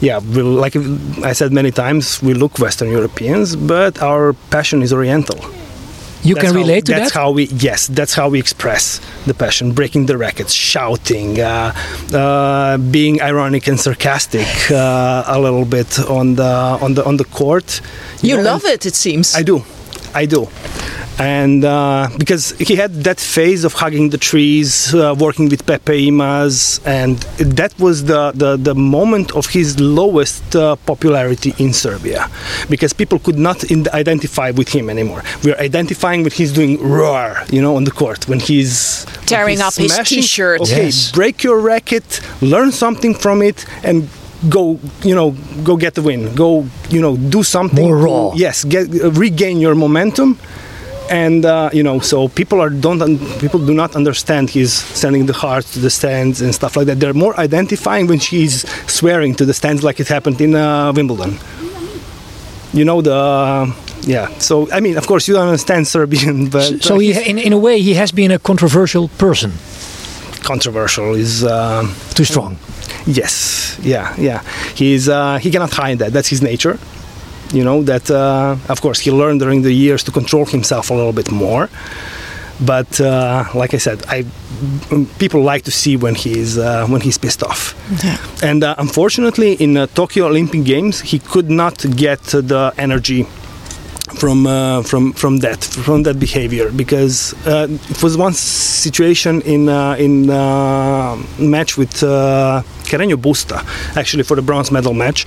yeah, 0.00 0.18
we 0.18 0.42
like 0.42 0.76
I 1.24 1.32
said 1.34 1.52
many 1.52 1.70
times, 1.70 2.22
we 2.22 2.34
look 2.34 2.58
Western 2.58 2.90
Europeans, 2.90 3.56
but 3.56 4.00
our 4.02 4.34
passion 4.50 4.82
is 4.82 4.92
Oriental. 4.92 5.38
You 6.22 6.34
That's 6.34 6.46
can 6.46 6.54
how- 6.54 6.60
relate 6.60 6.84
to 6.86 6.92
that's 6.92 7.12
that? 7.12 7.20
how 7.20 7.30
we 7.30 7.44
yes 7.62 7.86
that's 7.86 8.14
how 8.14 8.28
we 8.28 8.38
express 8.40 9.00
the 9.26 9.34
passion 9.34 9.72
breaking 9.72 10.06
the 10.06 10.16
rackets 10.16 10.52
shouting 10.52 11.38
uh, 11.38 11.72
uh, 12.12 12.78
being 12.78 13.22
ironic 13.22 13.68
and 13.68 13.78
sarcastic 13.78 14.48
uh, 14.72 15.22
a 15.26 15.38
little 15.38 15.64
bit 15.64 15.98
on 16.10 16.34
the 16.34 16.78
on 16.82 16.94
the 16.94 17.04
on 17.04 17.16
the 17.16 17.24
court 17.26 17.80
You 18.22 18.36
know, 18.36 18.42
love 18.52 18.64
it, 18.74 18.84
it 18.86 18.94
seems. 18.96 19.36
I 19.36 19.42
do, 19.44 19.62
I 20.14 20.26
do, 20.26 20.48
and 21.18 21.64
uh, 21.64 22.08
because 22.18 22.50
he 22.58 22.76
had 22.76 22.92
that 23.04 23.18
phase 23.18 23.64
of 23.64 23.72
hugging 23.72 24.10
the 24.10 24.18
trees, 24.18 24.94
uh, 24.94 25.14
working 25.18 25.48
with 25.48 25.64
Pepe 25.66 26.10
Imaz, 26.10 26.80
and 26.84 27.16
that 27.58 27.78
was 27.78 28.04
the 28.04 28.32
the, 28.34 28.56
the 28.56 28.74
moment 28.74 29.32
of 29.34 29.46
his 29.46 29.80
lowest 29.80 30.54
uh, 30.54 30.76
popularity 30.86 31.54
in 31.58 31.72
Serbia, 31.72 32.28
because 32.68 32.92
people 32.92 33.18
could 33.18 33.38
not 33.38 33.64
in- 33.70 33.88
identify 33.94 34.50
with 34.50 34.68
him 34.68 34.90
anymore. 34.90 35.22
We're 35.42 35.56
identifying 35.58 36.22
with 36.22 36.34
he's 36.34 36.52
doing 36.52 36.78
roar, 36.82 37.36
you 37.50 37.62
know, 37.62 37.76
on 37.76 37.84
the 37.84 37.90
court 37.92 38.28
when 38.28 38.40
he's 38.40 39.04
when 39.04 39.26
Tearing 39.26 39.56
he's 39.56 39.60
up 39.62 39.74
his 39.74 39.98
t-shirt. 40.08 40.60
Okay, 40.62 40.84
Yes. 40.86 41.12
break 41.12 41.42
your 41.42 41.58
racket, 41.60 42.20
learn 42.42 42.72
something 42.72 43.14
from 43.14 43.40
it, 43.42 43.64
and 43.82 44.08
go 44.50 44.78
you 45.02 45.14
know 45.14 45.34
go 45.64 45.76
get 45.78 45.94
the 45.94 46.02
win 46.02 46.32
go 46.34 46.66
you 46.90 47.00
know 47.00 47.16
do 47.16 47.42
something 47.42 47.86
More 47.86 47.96
raw. 47.96 48.32
yes 48.34 48.64
get 48.64 48.84
uh, 49.02 49.10
regain 49.12 49.60
your 49.60 49.74
momentum 49.74 50.38
and 51.10 51.44
uh, 51.44 51.70
you 51.72 51.82
know 51.82 52.00
so 52.00 52.28
people 52.28 52.60
are 52.60 52.70
don't 52.70 53.02
un- 53.02 53.18
people 53.38 53.60
do 53.64 53.74
not 53.74 53.94
understand 53.96 54.50
he's 54.50 54.72
sending 54.72 55.26
the 55.26 55.32
hearts 55.32 55.72
to 55.72 55.78
the 55.80 55.90
stands 55.90 56.40
and 56.40 56.54
stuff 56.54 56.76
like 56.76 56.86
that 56.86 56.98
they're 57.00 57.14
more 57.14 57.38
identifying 57.38 58.06
when 58.06 58.18
she's 58.18 58.68
swearing 58.90 59.34
to 59.34 59.44
the 59.44 59.54
stands 59.54 59.82
like 59.82 60.00
it 60.00 60.08
happened 60.08 60.40
in 60.40 60.54
uh, 60.54 60.92
wimbledon 60.94 61.38
you 62.72 62.84
know 62.84 63.00
the 63.00 63.14
uh, 63.14 63.72
yeah 64.02 64.26
so 64.38 64.70
i 64.72 64.80
mean 64.80 64.96
of 64.96 65.06
course 65.06 65.28
you 65.28 65.34
don't 65.34 65.46
understand 65.48 65.86
serbian 65.96 66.48
but 66.50 66.82
so 66.82 66.96
uh, 66.96 66.98
he, 66.98 67.30
in, 67.30 67.38
in 67.38 67.52
a 67.52 67.58
way, 67.58 67.80
he 67.80 67.94
has 67.94 68.12
been 68.12 68.30
a 68.30 68.38
controversial 68.38 69.08
person. 69.18 69.52
controversial 70.42 71.14
is 71.14 71.44
um, 71.44 71.94
Too 72.14 72.24
strong. 72.24 72.56
Yes, 73.06 73.76
yeah, 73.82 74.14
yeah. 74.18 74.42
He's 74.74 75.08
uh, 75.08 75.38
he 75.38 75.50
cannot 75.50 75.72
hide 75.72 75.98
that. 75.98 76.12
That's 76.12 76.28
his 76.28 76.40
nature. 76.42 76.78
You 77.52 77.64
know 77.64 77.82
that. 77.84 78.10
Uh, 78.10 78.56
of 78.68 78.80
course, 78.80 79.00
he 79.00 79.10
learned 79.10 79.40
during 79.40 79.62
the 79.62 79.72
years 79.72 80.02
to 80.04 80.10
control 80.10 80.46
himself 80.46 80.90
a 80.90 80.94
little 80.94 81.12
bit 81.12 81.30
more. 81.30 81.68
But 82.60 83.00
uh, 83.00 83.44
like 83.54 83.74
I 83.74 83.78
said, 83.78 84.02
I 84.08 84.24
people 85.18 85.42
like 85.42 85.64
to 85.64 85.70
see 85.70 85.96
when 85.96 86.14
he's 86.14 86.56
uh, 86.56 86.86
when 86.88 87.00
he's 87.00 87.18
pissed 87.18 87.42
off. 87.42 87.74
Yeah. 88.02 88.16
And 88.42 88.64
uh, 88.64 88.74
unfortunately, 88.78 89.52
in 89.54 89.76
uh, 89.76 89.86
Tokyo 89.94 90.26
Olympic 90.26 90.64
Games, 90.64 91.00
he 91.00 91.18
could 91.18 91.50
not 91.50 91.84
get 91.96 92.22
the 92.22 92.72
energy 92.78 93.26
from 94.16 94.46
uh, 94.46 94.82
from 94.82 95.12
from 95.12 95.38
that 95.38 95.62
from 95.64 96.02
that 96.04 96.18
behavior. 96.18 96.70
Because 96.70 97.34
uh, 97.46 97.68
it 97.70 98.02
was 98.02 98.16
one 98.16 98.32
situation 98.32 99.42
in 99.42 99.68
uh, 99.68 99.96
in 99.98 100.30
uh, 100.30 101.16
match 101.38 101.76
with 101.76 102.02
uh, 102.02 102.62
Carreño 102.84 103.16
Busta 103.16 103.58
actually 103.96 104.22
for 104.22 104.36
the 104.36 104.42
bronze 104.42 104.70
medal 104.70 104.94
match 104.94 105.26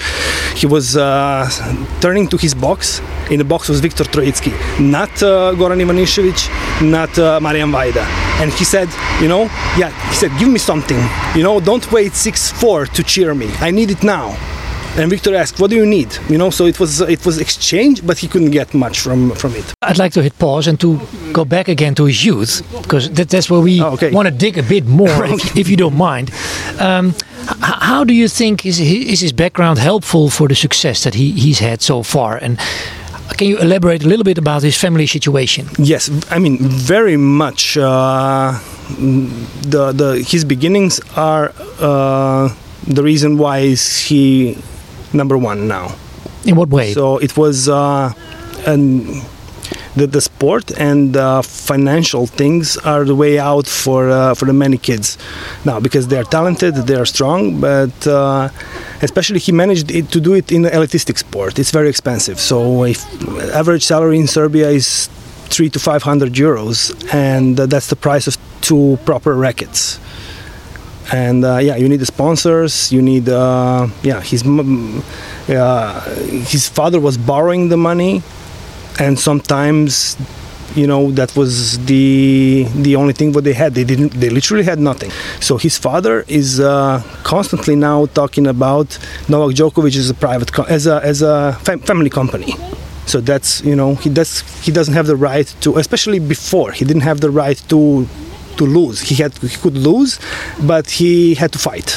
he 0.56 0.66
was 0.66 0.98
uh, 0.98 1.48
turning 2.02 2.28
to 2.28 2.38
his 2.38 2.54
box. 2.54 3.02
In 3.30 3.38
the 3.38 3.46
box 3.46 3.70
was 3.70 3.80
Viktor 3.80 4.06
Troicki 4.06 4.54
not 4.80 5.12
uh, 5.22 5.54
Goran 5.60 5.80
Ivanišević 5.82 6.42
not 6.82 7.42
Marian 7.42 7.72
Vajda. 7.72 8.06
And 8.42 8.52
he 8.54 8.64
said 8.64 8.90
you 9.22 9.28
know 9.28 9.44
yeah 9.78 9.92
he 10.10 10.16
said 10.16 10.32
give 10.40 10.50
me 10.50 10.60
something. 10.60 11.02
You 11.36 11.44
know 11.44 11.60
don't 11.60 11.86
wait 11.92 12.14
6-4 12.14 12.90
to 12.94 13.04
cheer 13.04 13.36
me. 13.36 13.50
I 13.60 13.72
need 13.72 13.92
it 13.92 14.04
now 14.04 14.36
and 14.98 15.10
Victor 15.10 15.36
asked, 15.36 15.60
"What 15.60 15.70
do 15.70 15.76
you 15.76 15.86
need?" 15.86 16.08
You 16.30 16.38
know, 16.38 16.50
so 16.52 16.66
it 16.66 16.80
was 16.80 17.02
it 17.02 17.26
was 17.26 17.38
exchange, 17.38 18.06
but 18.06 18.18
he 18.18 18.28
couldn't 18.28 18.52
get 18.52 18.74
much 18.74 19.00
from 19.00 19.32
from 19.36 19.54
it. 19.56 19.66
I'd 19.82 19.98
like 19.98 20.14
to 20.14 20.22
hit 20.22 20.38
pause 20.40 20.68
and 20.70 20.80
to 20.80 21.00
go 21.34 21.46
back 21.46 21.68
again 21.70 21.94
to 21.96 22.06
his 22.06 22.24
youth 22.26 22.62
because 22.82 23.10
that, 23.12 23.30
that's 23.30 23.50
where 23.50 23.62
we 23.62 23.82
Oh, 23.82 23.94
okay. 23.94 24.12
want 24.12 24.28
to 24.28 24.34
dig 24.34 24.58
a 24.58 24.64
bit 24.64 24.86
more, 24.86 25.26
if, 25.34 25.56
if 25.58 25.69
you 25.69 25.78
don't 25.78 25.96
mind. 25.98 26.31
Um, 26.80 27.14
h- 27.42 27.80
how 27.81 28.04
do 28.06 28.14
you 28.14 28.28
think 28.28 28.66
is 28.66 28.80
is 28.80 29.19
his 29.22 29.34
background 29.34 29.80
helpful 29.80 30.30
for 30.30 30.48
the 30.48 30.56
success 30.56 31.04
that 31.04 31.14
he, 31.16 31.31
he's 31.31 31.60
had 31.60 31.81
so 31.81 32.04
far? 32.04 32.38
And 32.42 32.58
can 33.38 33.48
you 33.48 33.58
elaborate 33.60 34.04
a 34.04 34.08
little 34.08 34.24
bit 34.26 34.38
about 34.38 34.64
his 34.64 34.76
family 34.78 35.08
situation? 35.08 35.68
Yes, 35.78 36.10
I 36.31 36.40
mean 36.40 36.58
very 36.60 37.18
much. 37.18 37.78
Uh, 37.78 38.52
the 39.69 39.92
the 39.94 40.24
his 40.28 40.44
beginnings 40.46 41.00
are 41.16 41.54
uh, 41.80 42.50
the 42.88 43.04
reason 43.04 43.38
why 43.38 43.60
is 43.60 43.98
he 44.10 44.58
number 45.13 45.37
one 45.37 45.68
now. 45.68 45.95
In 46.45 46.56
what 46.56 46.69
way? 46.69 46.94
So 46.94 47.18
it 47.18 47.35
was 47.37 47.68
uh, 47.68 48.13
and 48.66 49.21
the, 49.95 50.07
the 50.07 50.21
sport 50.21 50.71
and 50.78 51.16
uh, 51.18 51.42
financial 51.42 52.25
things 52.28 52.78
are 52.78 53.04
the 53.04 53.16
way 53.16 53.39
out 53.39 53.68
for 53.68 54.09
uh, 54.09 54.33
for 54.33 54.45
the 54.45 54.54
many 54.54 54.78
kids 54.78 55.18
now 55.66 55.80
because 55.80 56.07
they 56.07 56.18
are 56.18 56.23
talented, 56.23 56.75
they 56.75 56.95
are 56.95 57.06
strong, 57.06 57.59
but 57.59 58.07
uh, 58.07 58.49
especially 59.01 59.39
he 59.39 59.51
managed 59.51 59.92
it, 59.92 60.09
to 60.11 60.19
do 60.19 60.33
it 60.33 60.51
in 60.51 60.63
elitistic 60.63 61.18
sport. 61.18 61.59
It's 61.59 61.71
very 61.71 61.89
expensive. 61.89 62.39
So 62.39 62.83
if 62.83 62.99
average 63.54 63.83
salary 63.85 64.19
in 64.19 64.28
Serbia 64.28 64.69
is 64.69 65.09
three 65.49 65.69
to 65.69 65.80
five 65.80 66.04
hundred 66.04 66.33
euros, 66.33 66.94
and 67.13 67.59
uh, 67.59 67.66
that's 67.66 67.87
the 67.87 67.95
price 67.95 68.28
of 68.28 68.37
two 68.61 68.97
proper 69.06 69.33
rackets 69.33 69.99
and 71.11 71.44
uh, 71.44 71.57
yeah 71.57 71.75
you 71.75 71.87
need 71.89 71.99
the 71.99 72.06
sponsors 72.06 72.92
you 72.92 73.01
need 73.01 73.28
uh, 73.30 73.87
yeah 74.04 74.21
his 74.21 74.44
his 76.51 76.68
father 76.68 76.99
was 76.99 77.18
borrowing 77.18 77.69
the 77.69 77.78
money 77.78 78.21
and 78.99 79.19
sometimes 79.19 80.18
you 80.75 80.85
know 80.85 81.11
that 81.11 81.35
was 81.35 81.83
the 81.85 82.66
the 82.75 82.95
only 82.95 83.13
thing 83.13 83.31
what 83.33 83.44
they 83.44 83.54
had. 83.54 83.73
They 83.73 83.83
didn't 83.83 84.13
they 84.13 84.30
literally 84.30 84.63
had 84.63 84.80
nothing. 84.80 85.11
So 85.39 85.57
his 85.57 85.78
father 85.78 86.25
is 86.28 86.59
uh, 86.59 87.01
constantly 87.23 87.75
now 87.75 88.06
talking 88.07 88.47
about 88.47 88.97
Novak 89.28 89.56
Djokovic 89.56 89.95
as 89.97 90.09
a 90.09 90.13
private 90.13 90.51
co- 90.54 90.63
as 90.63 90.87
a 90.87 91.04
as 91.04 91.21
a 91.21 91.57
fam- 91.63 91.80
family 91.80 92.09
company. 92.09 92.54
So 93.06 93.19
that's 93.19 93.61
you 93.63 93.75
know 93.75 93.95
he 93.95 94.09
does 94.09 94.42
he 94.66 94.71
doesn't 94.71 94.94
have 94.94 95.07
the 95.07 95.16
right 95.16 95.47
to 95.61 95.78
especially 95.78 96.19
before 96.19 96.71
he 96.71 96.85
didn't 96.85 97.01
have 97.01 97.21
the 97.21 97.31
right 97.31 97.61
to 97.69 98.07
to 98.59 98.66
lose 98.80 98.97
he 99.09 99.16
had 99.23 99.31
he 99.54 99.57
could 99.63 99.78
lose 99.89 100.11
but 100.71 100.85
he 100.99 101.11
had 101.42 101.51
to 101.56 101.59
fight 101.69 101.89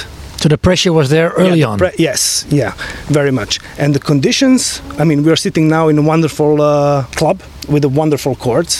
So 0.42 0.48
the 0.48 0.58
pressure 0.68 0.92
was 1.00 1.08
there 1.16 1.28
early 1.42 1.60
yeah, 1.62 1.70
on. 1.72 1.76
pre- 1.82 1.94
yes, 2.08 2.22
yeah, 2.60 2.72
very 3.18 3.30
much. 3.40 3.52
And 3.82 3.88
the 3.94 4.00
conditions, 4.12 4.60
I 5.00 5.04
mean, 5.08 5.18
we 5.24 5.30
are 5.34 5.40
sitting 5.46 5.66
now 5.76 5.84
in 5.90 5.96
a 5.98 6.02
wonderful 6.12 6.54
uh, 6.60 6.70
club 7.18 7.38
with 7.72 7.84
a 7.84 7.92
wonderful 8.02 8.34
courts. 8.46 8.74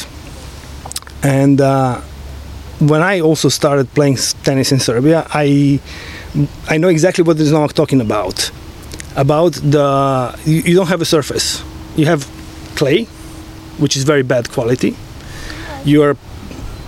And 1.22 1.60
uh, 1.60 2.00
when 2.90 3.00
I 3.12 3.20
also 3.28 3.48
started 3.48 3.86
playing 3.94 4.16
tennis 4.42 4.68
in 4.74 4.80
Serbia, 4.80 5.18
I 5.44 5.78
I 6.72 6.78
know 6.82 6.90
exactly 6.96 7.22
what 7.28 7.36
is 7.38 7.50
Novak 7.56 7.72
talking 7.82 8.00
about. 8.08 8.50
About 9.14 9.52
the 9.74 9.86
you, 10.50 10.58
you 10.68 10.74
don't 10.78 10.90
have 10.94 11.02
a 11.06 11.10
surface. 11.16 11.46
You 11.96 12.06
have 12.12 12.22
clay, 12.78 13.06
which 13.82 13.94
is 13.98 14.02
very 14.12 14.24
bad 14.34 14.44
quality. 14.56 14.92
You 15.84 16.02
are 16.06 16.14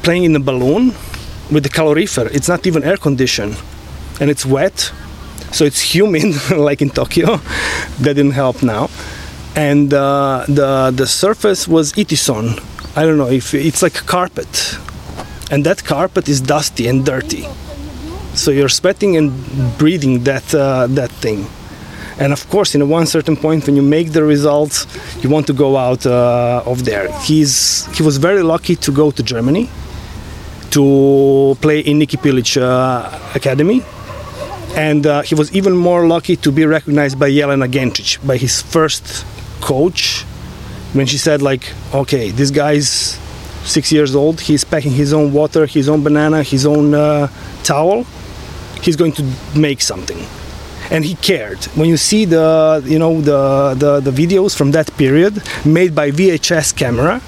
playing 0.04 0.24
in 0.24 0.36
a 0.36 0.40
balloon 0.40 0.92
with 1.50 1.62
the 1.62 1.70
calorifer. 1.70 2.26
It's 2.36 2.48
not 2.48 2.66
even 2.66 2.84
air 2.84 2.98
conditioned 2.98 3.56
and 4.20 4.30
it's 4.30 4.46
wet, 4.46 4.92
so 5.50 5.64
it's 5.64 5.80
humid, 5.80 6.34
like 6.56 6.82
in 6.82 6.90
Tokyo. 6.90 7.36
that 8.00 8.14
didn't 8.14 8.32
help 8.32 8.62
now. 8.62 8.90
And 9.56 9.92
uh, 9.94 10.44
the 10.48 10.92
the 10.94 11.06
surface 11.06 11.68
was 11.68 11.92
itison. 11.92 12.46
I 12.96 13.02
don't 13.06 13.18
know 13.18 13.30
if 13.30 13.54
it's 13.54 13.82
like 13.82 13.96
a 14.00 14.04
carpet, 14.04 14.52
and 15.50 15.64
that 15.64 15.84
carpet 15.84 16.28
is 16.28 16.40
dusty 16.40 16.88
and 16.88 17.04
dirty. 17.06 17.44
So 18.34 18.50
you're 18.50 18.74
sweating 18.80 19.16
and 19.16 19.30
breathing 19.78 20.24
that 20.24 20.46
uh, 20.54 20.88
that 20.98 21.12
thing. 21.24 21.46
And 22.18 22.32
of 22.32 22.48
course, 22.48 22.74
in 22.76 22.88
one 22.88 23.06
certain 23.06 23.36
point, 23.36 23.66
when 23.66 23.76
you 23.76 23.82
make 23.82 24.12
the 24.12 24.22
results, 24.22 24.86
you 25.22 25.28
want 25.30 25.46
to 25.46 25.52
go 25.52 25.76
out 25.76 26.04
uh, 26.06 26.62
of 26.72 26.84
there. 26.84 27.06
He's 27.22 27.86
he 27.96 28.02
was 28.02 28.16
very 28.18 28.42
lucky 28.42 28.74
to 28.76 28.90
go 28.92 29.12
to 29.12 29.22
Germany 29.22 29.68
to 30.74 31.56
play 31.60 31.80
in 31.80 31.98
Niki 31.98 32.18
Pilic 32.24 32.60
uh, 32.60 33.32
Academy 33.34 33.82
and 34.76 35.06
uh, 35.06 35.22
he 35.22 35.34
was 35.34 35.52
even 35.54 35.76
more 35.76 36.06
lucky 36.06 36.36
to 36.36 36.50
be 36.50 36.66
recognized 36.66 37.18
by 37.18 37.30
Jelena 37.30 37.70
Gencic, 37.70 38.24
by 38.26 38.36
his 38.36 38.60
first 38.60 39.24
coach, 39.60 40.22
when 40.92 41.06
she 41.06 41.18
said 41.18 41.42
like, 41.42 41.72
"Okay, 41.92 42.30
this 42.30 42.50
guy's 42.50 43.18
six 43.64 43.92
years 43.92 44.14
old. 44.14 44.40
He's 44.40 44.64
packing 44.64 44.92
his 44.92 45.12
own 45.12 45.32
water, 45.32 45.66
his 45.66 45.88
own 45.88 46.02
banana, 46.02 46.42
his 46.42 46.66
own 46.66 46.94
uh, 46.94 47.28
towel. 47.62 48.04
He's 48.82 48.96
going 48.96 49.12
to 49.12 49.24
make 49.56 49.80
something." 49.80 50.18
And 50.90 51.04
he 51.04 51.14
cared. 51.14 51.64
When 51.76 51.88
you 51.88 51.96
see 51.96 52.26
the, 52.26 52.82
you 52.84 52.98
know, 52.98 53.20
the, 53.20 53.74
the 53.78 54.00
the 54.00 54.10
videos 54.10 54.54
from 54.56 54.72
that 54.72 54.94
period 54.96 55.42
made 55.64 55.94
by 55.94 56.10
VHS 56.10 56.76
camera, 56.76 57.22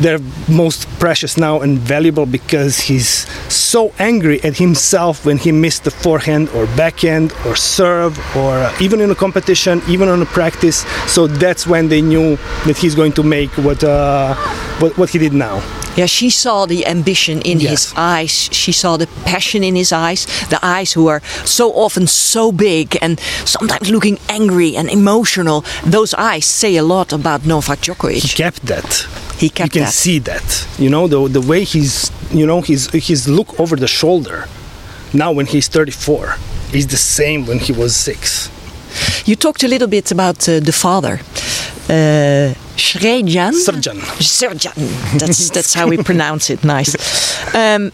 they're 0.00 0.20
most 0.48 0.86
precious 0.98 1.36
now 1.36 1.60
and 1.60 1.78
valuable 1.78 2.26
because 2.26 2.78
he's 2.80 3.26
so 3.52 3.92
angry 3.98 4.42
at 4.44 4.56
himself 4.58 5.24
when 5.24 5.38
he 5.38 5.52
missed 5.52 5.84
the 5.84 5.90
forehand 5.90 6.48
or 6.50 6.66
backhand 6.76 7.32
or 7.46 7.56
serve 7.56 8.18
or 8.36 8.58
uh, 8.58 8.76
even 8.80 9.00
in 9.00 9.10
a 9.10 9.14
competition, 9.14 9.80
even 9.88 10.08
on 10.08 10.20
a 10.22 10.26
practice. 10.26 10.84
So 11.06 11.26
that's 11.26 11.66
when 11.66 11.88
they 11.88 12.02
knew 12.02 12.36
that 12.66 12.76
he's 12.76 12.94
going 12.94 13.12
to 13.12 13.22
make 13.22 13.50
what 13.58 13.82
uh, 13.84 14.34
what, 14.80 14.96
what 14.98 15.10
he 15.10 15.18
did 15.18 15.32
now. 15.32 15.62
Yeah, 15.96 16.04
she 16.06 16.28
saw 16.28 16.66
the 16.66 16.84
ambition 16.86 17.40
in 17.40 17.58
Yes. 17.58 17.70
his 17.70 17.94
eyes. 17.96 18.50
She 18.52 18.70
saw 18.72 18.98
the 18.98 19.06
passion 19.24 19.64
in 19.64 19.76
his 19.76 19.92
eyes. 19.92 20.26
The 20.50 20.58
eyes 20.62 20.92
who 20.92 21.08
are 21.08 21.22
so 21.46 21.72
often 21.72 22.06
so 22.06 22.52
big 22.52 22.98
and 23.00 23.18
sometimes 23.46 23.90
looking 23.90 24.18
angry 24.28 24.76
and 24.76 24.90
emotional. 24.90 25.64
Those 25.86 26.12
eyes 26.12 26.44
say 26.44 26.76
a 26.76 26.82
lot 26.82 27.12
about 27.14 27.46
Novak 27.46 27.80
Djokovic. 27.80 28.22
He 28.22 28.28
kept 28.28 28.66
that. 28.66 29.06
He 29.38 29.48
kept 29.48 29.74
you 29.74 29.80
can 29.80 29.86
that. 29.86 29.92
see 29.92 30.18
that. 30.20 30.66
You 30.78 30.90
know 30.90 31.08
the 31.08 31.28
the 31.28 31.40
way 31.40 31.64
he's 31.64 32.10
you 32.30 32.46
know 32.46 32.62
his 32.62 32.88
his 32.92 33.28
look 33.28 33.58
over 33.60 33.76
the 33.76 33.88
shoulder. 33.88 34.48
Now 35.12 35.32
when 35.32 35.46
he's 35.46 35.68
34, 35.68 36.36
is 36.72 36.86
the 36.88 36.96
same 36.96 37.46
when 37.46 37.58
he 37.58 37.72
was 37.72 37.94
six. 37.94 38.50
You 39.24 39.36
talked 39.36 39.62
a 39.62 39.68
little 39.68 39.88
bit 39.88 40.10
about 40.10 40.48
uh, 40.48 40.60
the 40.60 40.72
father, 40.72 41.20
uh, 41.88 42.54
Srejan. 42.76 43.52
Srđan. 43.52 44.00
Srđan. 44.18 45.18
That's 45.18 45.50
that's 45.50 45.74
how 45.74 45.88
we 45.88 45.96
pronounce 46.02 46.50
it. 46.50 46.64
Nice. 46.64 46.96
Um, 47.54 47.92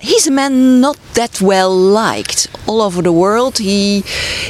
he's 0.00 0.26
a 0.26 0.30
man 0.30 0.80
not 0.80 0.96
that 1.14 1.40
well 1.40 1.74
liked 1.74 2.48
all 2.66 2.80
over 2.80 3.02
the 3.02 3.12
world. 3.12 3.58
He 3.58 4.02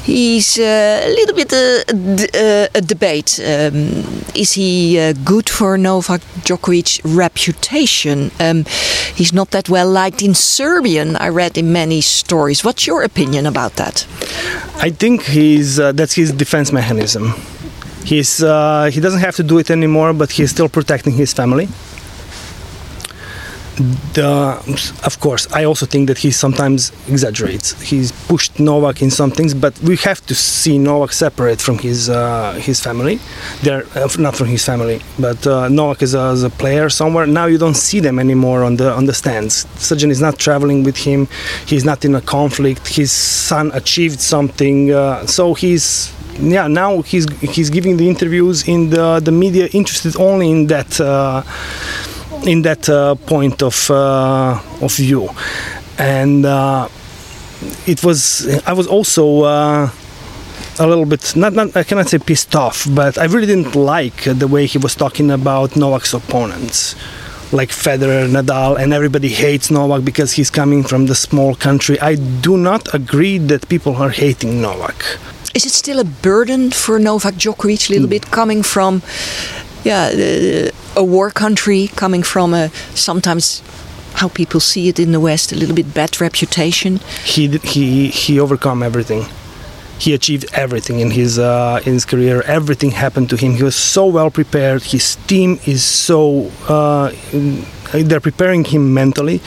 he's 0.03 0.59
uh, 0.59 1.03
a 1.05 1.09
little 1.09 1.35
bit 1.35 1.53
a, 1.53 1.85
a 1.89 2.65
uh, 2.65 2.79
a 2.79 2.81
debate. 2.81 3.41
Um, 3.41 4.05
is 4.35 4.53
he 4.53 4.99
uh, 4.99 5.15
good 5.25 5.49
for 5.49 5.79
Novak 5.79 6.21
Djokovic's 6.45 7.05
reputation? 7.05 8.31
Um, 8.41 8.65
he's 9.15 9.33
not 9.33 9.51
that 9.51 9.69
well 9.69 9.91
liked 9.91 10.23
in 10.23 10.35
Serbian. 10.35 11.17
I 11.17 11.29
read 11.29 11.57
in 11.59 11.73
many 11.73 12.01
stories. 12.01 12.65
What's 12.65 12.87
your 12.87 13.03
opinion 13.03 13.47
about 13.47 13.77
that? 13.77 14.07
I 14.77 14.91
think 14.91 15.23
he's 15.23 15.81
uh, 15.81 15.93
that's 15.93 16.15
his 16.15 16.33
defense 16.33 16.73
mechanism. 16.73 17.35
He's 18.05 18.43
uh, 18.43 18.91
he 18.93 19.01
doesn't 19.01 19.21
have 19.21 19.37
to 19.37 19.43
do 19.43 19.59
it 19.59 19.71
anymore, 19.71 20.13
but 20.13 20.31
he's 20.31 20.51
still 20.51 20.69
protecting 20.69 21.15
his 21.15 21.33
family. 21.33 21.69
The, 24.15 24.59
of 25.05 25.21
course, 25.21 25.47
I 25.53 25.65
also 25.65 25.87
think 25.87 26.09
that 26.09 26.19
he 26.19 26.31
sometimes 26.33 26.91
exaggerates. 27.09 27.81
He's 27.81 28.11
pushed 28.27 28.59
Novak 28.59 29.03
in 29.03 29.11
some 29.11 29.31
things, 29.31 29.55
but 29.55 29.79
we 29.81 29.97
have 29.99 30.25
to 30.27 30.35
see 30.35 30.79
Novak 30.79 31.13
separate 31.13 31.61
from 31.61 31.79
his 31.79 32.11
uh, 32.11 32.55
his 32.55 32.81
family. 32.81 33.21
They're 33.63 33.87
uh, 33.95 34.09
not 34.19 34.35
from 34.35 34.49
his 34.49 34.65
family, 34.65 35.01
but 35.19 35.47
uh, 35.47 35.69
Novak 35.69 36.03
is 36.03 36.15
a, 36.15 36.21
as 36.35 36.43
a 36.43 36.51
player 36.51 36.89
somewhere. 36.89 37.27
Now 37.27 37.47
you 37.47 37.59
don't 37.59 37.77
see 37.77 38.01
them 38.01 38.19
anymore 38.19 38.65
on 38.65 38.77
the 38.77 38.91
on 38.93 39.07
the 39.07 39.15
stands. 39.15 39.65
Srđan 39.77 40.11
is 40.11 40.21
not 40.21 40.39
traveling 40.39 40.83
with 40.83 40.97
him. 40.97 41.29
He's 41.67 41.85
not 41.85 42.05
in 42.05 42.15
a 42.17 42.21
conflict. 42.21 42.89
His 42.89 43.13
son 43.13 43.71
achieved 43.75 44.21
something, 44.21 44.91
uh, 44.91 45.27
so 45.27 45.55
he's 45.55 46.13
yeah 46.41 46.67
now 46.67 47.03
he's 47.03 47.27
he's 47.41 47.71
giving 47.71 47.97
the 47.97 48.09
interviews 48.09 48.67
in 48.69 48.91
the 48.91 49.21
the 49.21 49.33
media 49.33 49.69
interested 49.73 50.17
only 50.17 50.51
in 50.51 50.67
that 50.67 51.01
uh, 51.01 51.43
in 52.45 52.63
that 52.63 52.89
uh, 52.89 53.15
point 53.15 53.63
of 53.63 53.91
uh, 53.91 54.61
of 54.81 54.95
view 54.95 55.29
and 55.99 56.45
uh, 56.45 56.89
it 57.87 58.05
was 58.05 58.47
I 58.67 58.73
was 58.73 58.87
also 58.87 59.43
uh, 59.43 59.91
a 60.79 60.87
little 60.87 61.07
bit 61.07 61.35
not, 61.37 61.53
not 61.53 61.77
I 61.77 61.83
cannot 61.85 62.09
say 62.09 62.19
pissed 62.19 62.55
off 62.55 62.87
but 62.95 63.19
I 63.19 63.25
really 63.25 63.47
didn't 63.47 63.75
like 63.75 64.25
the 64.25 64.47
way 64.47 64.67
he 64.67 64.79
was 64.79 64.95
talking 64.95 65.31
about 65.31 65.77
Novak's 65.77 66.15
opponents 66.15 66.95
like 67.53 67.71
Federer, 67.71 68.29
Nadal, 68.29 68.79
and 68.79 68.93
everybody 68.93 69.29
hates 69.29 69.71
Novak 69.71 70.05
because 70.05 70.33
he's 70.33 70.51
coming 70.51 70.83
from 70.85 71.07
the 71.07 71.15
small 71.15 71.55
country. 71.55 71.99
I 72.01 72.17
do 72.17 72.57
not 72.57 72.93
agree 72.95 73.39
that 73.39 73.69
people 73.69 73.97
are 73.97 74.11
hating 74.11 74.61
Novak. 74.61 75.19
Is 75.55 75.65
it 75.65 75.73
still 75.73 75.99
a 75.99 76.05
burden 76.05 76.71
for 76.71 76.99
Novak 76.99 77.35
Djokovic 77.35 77.89
a 77.89 77.93
little 77.95 78.09
bit 78.09 78.31
coming 78.31 78.63
from 78.63 79.03
yeah, 79.89 80.05
uh, 80.13 81.03
a 81.03 81.05
war 81.05 81.31
country, 81.31 81.89
coming 82.03 82.23
from 82.25 82.55
a 82.55 82.69
sometimes 82.95 83.63
how 84.21 84.29
people 84.29 84.61
see 84.61 84.89
it 84.89 84.99
in 84.99 85.13
the 85.13 85.21
West, 85.21 85.53
a 85.53 85.57
little 85.57 85.75
bit 85.75 85.95
bad 85.95 86.21
reputation? 86.21 87.01
he 87.35 87.43
he 87.75 88.09
he 88.09 88.41
overcome 88.41 88.83
everything. 88.83 89.23
He 90.05 90.15
achieved 90.15 90.45
everything 90.53 91.01
in 91.01 91.11
his 91.11 91.39
uh, 91.39 91.87
in 91.87 91.93
his 91.99 92.05
career. 92.05 92.43
Everything 92.59 92.93
happened 92.93 93.29
to 93.31 93.37
him. 93.37 93.51
He 93.61 93.65
was 93.71 93.77
so 93.77 94.07
well 94.07 94.31
prepared. 94.31 94.83
His 94.95 95.17
team 95.27 95.59
is 95.67 95.83
so 96.07 96.51
uh, 96.69 97.11
they're 97.93 98.27
preparing 98.31 98.65
him 98.65 98.95
mentally. 98.95 99.41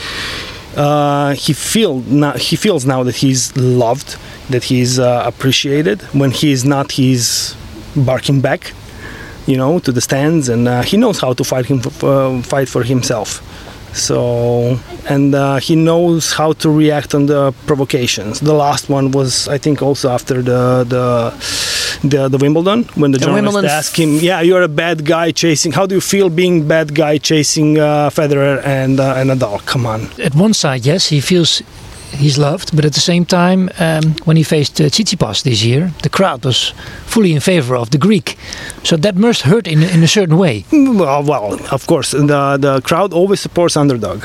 Uh, 0.76 1.34
he 1.44 1.52
feel 1.52 2.00
now, 2.00 2.32
he 2.32 2.56
feels 2.56 2.84
now 2.86 3.02
that 3.02 3.16
he's 3.16 3.54
loved, 3.56 4.16
that 4.50 4.64
he's 4.64 4.98
uh, 4.98 5.22
appreciated. 5.26 6.02
When 6.12 6.30
he 6.30 6.52
is 6.52 6.64
not, 6.64 6.92
he's 6.92 7.54
barking 7.94 8.40
back, 8.40 8.72
you 9.46 9.56
know, 9.56 9.78
to 9.80 9.92
the 9.92 10.00
stands, 10.00 10.48
and 10.48 10.68
uh, 10.68 10.82
he 10.82 10.96
knows 10.96 11.20
how 11.20 11.32
to 11.32 11.44
fight 11.44 11.66
him 11.66 11.80
uh, 12.02 12.42
fight 12.42 12.68
for 12.68 12.82
himself. 12.82 13.42
So 13.94 14.78
and 15.08 15.34
uh, 15.34 15.56
he 15.56 15.76
knows 15.76 16.32
how 16.32 16.54
to 16.54 16.70
react 16.70 17.14
on 17.14 17.26
the 17.26 17.52
provocations. 17.66 18.40
The 18.40 18.54
last 18.54 18.88
one 18.88 19.10
was, 19.10 19.48
I 19.48 19.58
think, 19.58 19.82
also 19.82 20.10
after 20.10 20.40
the 20.42 20.84
the 20.88 21.04
the, 22.02 22.28
the 22.28 22.38
Wimbledon 22.38 22.84
when 22.94 23.12
the, 23.12 23.18
The 23.18 23.26
journalist 23.26 23.54
Wimbledon 23.54 23.70
asked 23.70 23.96
him, 23.96 24.16
"Yeah, 24.16 24.40
you're 24.40 24.62
a 24.62 24.68
bad 24.68 25.04
guy 25.04 25.30
chasing. 25.30 25.72
How 25.72 25.86
do 25.86 25.94
you 25.94 26.00
feel 26.00 26.30
being 26.30 26.66
bad 26.66 26.94
guy 26.94 27.18
chasing 27.18 27.78
uh, 27.78 28.10
Federer 28.10 28.64
and 28.64 28.98
uh, 28.98 29.14
and 29.18 29.30
Nadal? 29.30 29.64
Come 29.66 29.84
on." 29.86 30.08
At 30.18 30.34
one 30.34 30.54
side, 30.54 30.86
yes, 30.86 31.08
he 31.08 31.20
feels 31.20 31.62
he's 32.12 32.36
loved, 32.38 32.74
but 32.76 32.84
at 32.84 32.92
the 32.92 33.00
same 33.00 33.24
time, 33.24 33.68
um, 33.78 34.14
when 34.24 34.36
he 34.36 34.42
faced 34.44 34.80
uh, 34.80 34.84
Tsitsipas 34.84 35.42
this 35.42 35.62
year, 35.64 35.90
the 36.02 36.08
crowd 36.08 36.44
was 36.44 36.72
fully 37.06 37.32
in 37.32 37.40
favor 37.40 37.76
of 37.76 37.88
the 37.90 37.98
Greek. 37.98 38.36
So 38.84 38.96
that 38.96 39.16
must 39.16 39.42
hurt 39.42 39.66
in, 39.66 39.82
in 39.82 40.02
a 40.02 40.08
certain 40.08 40.36
way. 40.38 40.64
Well, 40.72 41.22
well, 41.24 41.58
of 41.72 41.86
course, 41.86 42.10
the 42.12 42.56
the 42.60 42.80
crowd 42.82 43.12
always 43.12 43.40
supports 43.40 43.76
underdog. 43.76 44.22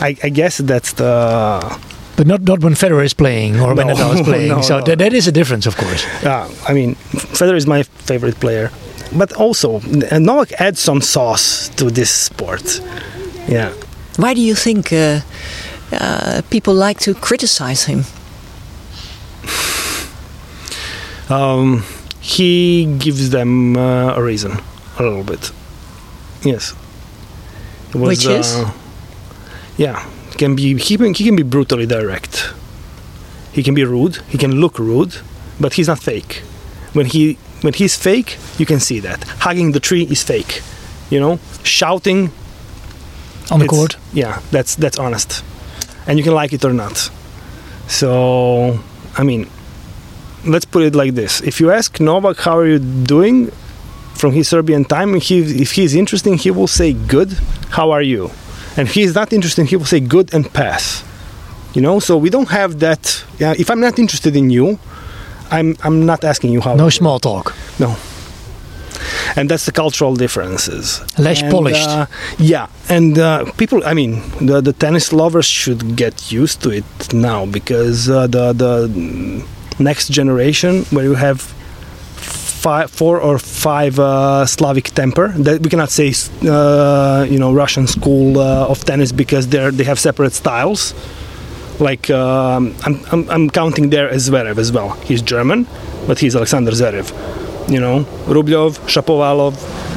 I, 0.00 0.16
I 0.24 0.30
guess 0.30 0.58
that's 0.58 0.92
the 0.94 1.60
But 2.16 2.26
not, 2.26 2.40
not 2.42 2.60
when 2.62 2.74
Federer 2.74 3.04
is 3.04 3.14
playing 3.14 3.60
or 3.60 3.74
when 3.74 3.86
No, 3.86 3.94
Nadal 3.94 4.14
is 4.14 4.20
playing. 4.30 4.48
no, 4.48 4.60
so 4.62 4.78
no. 4.78 4.84
That, 4.84 4.98
that 4.98 5.12
is 5.12 5.26
a 5.28 5.32
difference, 5.32 5.66
of 5.68 5.76
course. 5.76 6.04
Yeah, 6.22 6.48
I 6.68 6.72
mean, 6.74 6.94
Federer 7.34 7.56
is 7.56 7.66
my 7.66 7.82
favorite 8.06 8.38
player, 8.40 8.70
but 9.18 9.32
also 9.32 9.80
uh, 10.10 10.18
Novak 10.18 10.52
adds 10.60 10.80
some 10.80 11.00
sauce 11.00 11.68
to 11.76 11.90
this 11.90 12.10
sport. 12.10 12.80
Yeah, 13.48 13.72
Why 14.16 14.34
do 14.34 14.40
you 14.40 14.54
think 14.56 14.92
uh, 14.92 15.20
uh, 16.00 16.42
people 16.50 16.74
like 16.74 16.98
to 17.00 17.14
criticize 17.14 17.84
him? 17.84 18.04
um, 21.30 21.82
he 22.20 22.86
gives 22.98 23.30
them 23.30 23.76
uh, 23.76 24.14
a 24.16 24.22
reason, 24.22 24.52
a 24.98 25.02
little 25.02 25.24
bit. 25.24 25.50
Yes, 26.42 26.74
was, 27.94 28.08
Which 28.08 28.26
is? 28.26 28.54
uh, 28.54 28.72
yeah, 29.76 30.06
he 30.30 30.36
can 30.36 30.54
be 30.56 30.76
he 30.78 30.96
can, 30.96 31.14
he 31.14 31.24
can 31.24 31.36
be 31.36 31.42
brutally 31.42 31.86
direct. 31.86 32.52
He 33.52 33.62
can 33.62 33.74
be 33.74 33.84
rude. 33.84 34.16
He 34.28 34.36
can 34.38 34.60
look 34.60 34.78
rude, 34.78 35.16
but 35.60 35.74
he's 35.74 35.86
not 35.88 36.00
fake. 36.00 36.42
When 36.92 37.06
he 37.06 37.38
when 37.62 37.72
he's 37.72 37.96
fake, 37.96 38.38
you 38.58 38.66
can 38.66 38.80
see 38.80 39.00
that. 39.00 39.24
Hugging 39.40 39.72
the 39.72 39.80
tree 39.80 40.02
is 40.04 40.22
fake. 40.22 40.62
You 41.10 41.20
know, 41.20 41.38
shouting 41.62 42.30
On 43.50 43.60
the 43.60 43.66
court. 43.66 43.96
Yeah, 44.12 44.40
that's 44.50 44.74
that's 44.74 44.98
honest, 44.98 45.42
and 46.06 46.18
you 46.18 46.24
can 46.24 46.34
like 46.34 46.52
it 46.52 46.64
or 46.64 46.72
not. 46.72 47.10
So, 47.86 48.78
I 49.16 49.22
mean, 49.22 49.48
let's 50.46 50.64
put 50.64 50.82
it 50.82 50.94
like 50.94 51.14
this: 51.14 51.40
if 51.42 51.60
you 51.60 51.70
ask 51.70 52.00
Novak 52.00 52.38
how 52.38 52.58
are 52.58 52.66
you 52.66 52.78
doing 52.78 53.50
from 54.14 54.32
his 54.32 54.48
Serbian 54.48 54.84
time, 54.84 55.14
he, 55.14 55.40
if 55.62 55.72
he's 55.72 55.94
interesting, 55.94 56.38
he 56.38 56.50
will 56.50 56.68
say 56.68 56.92
good. 56.92 57.32
How 57.70 57.90
are 57.90 58.02
you? 58.02 58.30
And 58.76 58.88
if 58.88 58.94
he's 58.94 59.14
not 59.14 59.32
interested, 59.32 59.66
he 59.66 59.76
will 59.76 59.84
say 59.84 60.00
good 60.00 60.32
and 60.34 60.52
pass. 60.52 61.04
You 61.74 61.82
know, 61.82 61.98
so 62.00 62.16
we 62.16 62.30
don't 62.30 62.48
have 62.50 62.80
that. 62.80 63.24
Yeah, 63.38 63.54
if 63.58 63.70
I'm 63.70 63.80
not 63.80 63.98
interested 63.98 64.36
in 64.36 64.50
you, 64.50 64.78
I'm 65.50 65.76
I'm 65.82 66.06
not 66.06 66.24
asking 66.24 66.52
you 66.52 66.60
how. 66.60 66.74
No 66.74 66.88
small 66.90 67.18
talk. 67.18 67.54
No. 67.78 67.96
And 69.36 69.48
that's 69.50 69.64
the 69.66 69.72
cultural 69.72 70.14
differences. 70.16 71.00
Less 71.18 71.42
And, 71.42 71.50
polished. 71.52 71.88
uh, 71.88 72.06
yeah, 72.38 72.66
and 72.88 73.18
uh, 73.18 73.44
people. 73.56 73.82
I 73.84 73.94
mean, 73.94 74.22
the 74.40 74.60
the 74.60 74.72
tennis 74.72 75.12
lovers 75.12 75.46
should 75.46 75.96
get 75.96 76.32
used 76.32 76.62
to 76.62 76.70
it 76.70 76.84
now 77.12 77.46
because 77.46 78.08
uh, 78.08 78.26
the 78.26 78.52
the 78.52 78.88
next 79.78 80.08
generation, 80.10 80.84
where 80.90 81.04
you 81.04 81.14
have 81.14 81.40
five, 82.64 82.90
four 82.90 83.20
or 83.20 83.38
five 83.38 83.98
uh, 83.98 84.46
Slavic 84.46 84.90
temper, 84.94 85.28
that 85.44 85.60
we 85.62 85.68
cannot 85.68 85.90
say, 85.90 86.12
uh, 86.48 87.26
you 87.28 87.38
know, 87.38 87.52
Russian 87.52 87.86
school 87.86 88.38
uh, 88.38 88.66
of 88.72 88.84
tennis 88.84 89.12
because 89.12 89.48
they 89.48 89.70
they 89.70 89.84
have 89.84 89.98
separate 89.98 90.32
styles. 90.32 90.94
Like 91.80 92.08
um, 92.10 92.72
I'm, 92.86 92.96
I'm, 93.12 93.30
I'm 93.30 93.50
counting 93.50 93.90
there 93.90 94.08
as 94.08 94.30
Zverev 94.30 94.58
as 94.58 94.70
well. 94.70 94.90
He's 95.08 95.20
German, 95.22 95.66
but 96.06 96.18
he's 96.20 96.36
Alexander 96.36 96.70
Zverev. 96.70 97.10
You 97.68 97.80
know, 97.80 98.04
Rublev, 98.26 98.78
Shapovalov, 98.86 99.54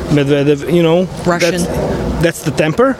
Medvedev. 0.09 0.73
You 0.73 0.83
know, 0.83 1.03
Russian. 1.25 1.51
That's, 1.51 2.21
that's 2.21 2.41
the 2.43 2.51
temper. 2.51 2.97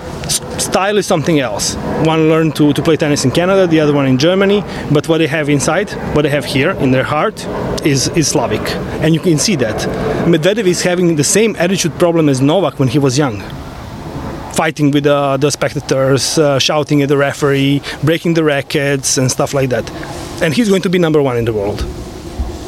Style 0.59 0.97
is 0.97 1.05
something 1.05 1.39
else. 1.39 1.75
One 2.05 2.29
learned 2.29 2.55
to, 2.57 2.73
to 2.73 2.81
play 2.81 2.97
tennis 2.97 3.25
in 3.25 3.31
Canada, 3.31 3.65
the 3.67 3.79
other 3.79 3.93
one 3.93 4.05
in 4.05 4.17
Germany. 4.17 4.63
But 4.91 5.07
what 5.07 5.19
they 5.19 5.27
have 5.27 5.49
inside, 5.49 5.89
what 6.15 6.23
they 6.23 6.29
have 6.29 6.45
here 6.45 6.71
in 6.71 6.91
their 6.91 7.03
heart, 7.03 7.45
is 7.85 8.09
is 8.09 8.27
Slavic, 8.27 8.65
and 9.01 9.13
you 9.13 9.19
can 9.19 9.37
see 9.37 9.55
that. 9.55 9.77
Medvedev 10.27 10.65
is 10.65 10.81
having 10.81 11.15
the 11.15 11.23
same 11.23 11.55
attitude 11.57 11.97
problem 11.97 12.29
as 12.29 12.41
Novak 12.41 12.79
when 12.79 12.89
he 12.89 12.99
was 12.99 13.17
young 13.17 13.41
fighting 14.57 14.89
with 14.89 15.05
uh, 15.05 15.37
the 15.37 15.51
spectators, 15.51 16.39
uh, 16.39 16.57
shouting 16.57 17.03
at 17.03 17.09
the 17.09 17.15
referee, 17.15 17.79
breaking 18.03 18.33
the 18.33 18.43
rackets, 18.43 19.19
and 19.19 19.29
stuff 19.29 19.53
like 19.53 19.69
that. 19.69 19.87
And 20.41 20.51
he's 20.51 20.67
going 20.67 20.81
to 20.81 20.89
be 20.89 20.97
number 20.97 21.21
one 21.21 21.37
in 21.37 21.45
the 21.45 21.53
world. 21.53 21.85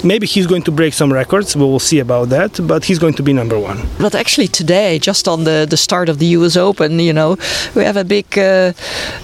Maybe 0.04 0.26
he's 0.26 0.48
going 0.48 0.64
to 0.64 0.72
break 0.72 0.94
some 0.94 1.12
records. 1.12 1.56
We 1.56 1.64
will 1.64 1.80
see 1.80 2.00
about 2.00 2.30
that. 2.30 2.60
But 2.66 2.86
he's 2.86 3.00
going 3.00 3.16
to 3.16 3.24
be 3.24 3.34
number 3.34 3.60
one. 3.60 3.80
But 4.00 4.16
actually, 4.16 4.48
today, 4.48 5.00
just 5.00 5.28
on 5.28 5.44
the, 5.44 5.66
the 5.70 5.78
start 5.78 6.10
of 6.10 6.18
the 6.20 6.26
US 6.38 6.56
Open, 6.56 7.00
you 7.00 7.14
know, 7.14 7.38
we 7.76 7.84
have 7.84 7.98
a 7.98 8.04
big 8.04 8.38
uh, 8.38 8.74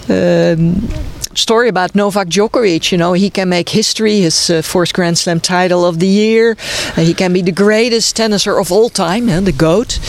um, 0.10 0.88
story 1.36 1.70
about 1.70 1.96
Novak 1.96 2.28
Djokovic. 2.28 2.92
You 2.92 2.98
know, 2.98 3.14
he 3.14 3.30
can 3.30 3.50
make 3.50 3.70
history, 3.70 4.20
his 4.20 4.50
uh, 4.50 4.62
fourth 4.62 4.94
Grand 4.94 5.18
Slam 5.18 5.40
title 5.40 5.86
of 5.86 6.00
the 6.00 6.08
year. 6.08 6.58
Uh, 6.98 7.02
he 7.02 7.14
can 7.14 7.34
be 7.34 7.42
the 7.42 7.52
greatest 7.52 8.18
tennisser 8.18 8.60
of 8.60 8.72
all 8.72 8.90
time, 8.90 9.30
uh, 9.30 9.42
the 9.42 9.52
GOAT. 9.52 10.00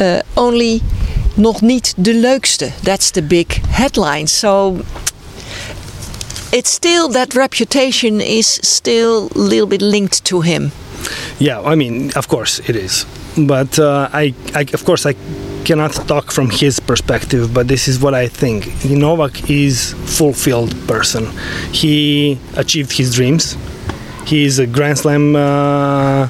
Uh, 0.00 0.20
only 0.36 0.80
nog 1.36 1.60
niet 1.60 1.94
de 1.96 2.14
leukste. 2.14 2.70
That's 2.82 3.10
the 3.10 3.22
big 3.22 3.60
headline. 3.68 4.26
So 4.26 4.76
it's 6.56 6.70
still 6.70 7.08
that 7.08 7.34
reputation 7.34 8.22
is 8.22 8.46
still 8.62 9.28
a 9.34 9.38
little 9.38 9.66
bit 9.66 9.82
linked 9.82 10.24
to 10.24 10.40
him. 10.40 10.72
Yeah, 11.38 11.60
I 11.60 11.74
mean, 11.74 12.10
of 12.16 12.28
course 12.28 12.60
it 12.66 12.76
is. 12.76 13.04
But 13.36 13.78
uh, 13.78 14.08
I, 14.10 14.32
I, 14.54 14.62
of 14.72 14.86
course, 14.86 15.04
I 15.04 15.12
cannot 15.66 15.92
talk 16.08 16.32
from 16.32 16.48
his 16.48 16.80
perspective. 16.80 17.52
But 17.52 17.68
this 17.68 17.88
is 17.88 18.00
what 18.00 18.14
I 18.14 18.28
think. 18.28 18.72
Novak 18.88 19.50
is 19.50 19.92
fulfilled 20.18 20.74
person. 20.88 21.26
He 21.72 22.38
achieved 22.56 22.92
his 22.92 23.14
dreams. 23.14 23.54
He 24.24 24.46
is 24.46 24.58
a 24.58 24.66
Grand 24.66 24.96
Slam 24.98 25.36
uh, 25.36 26.28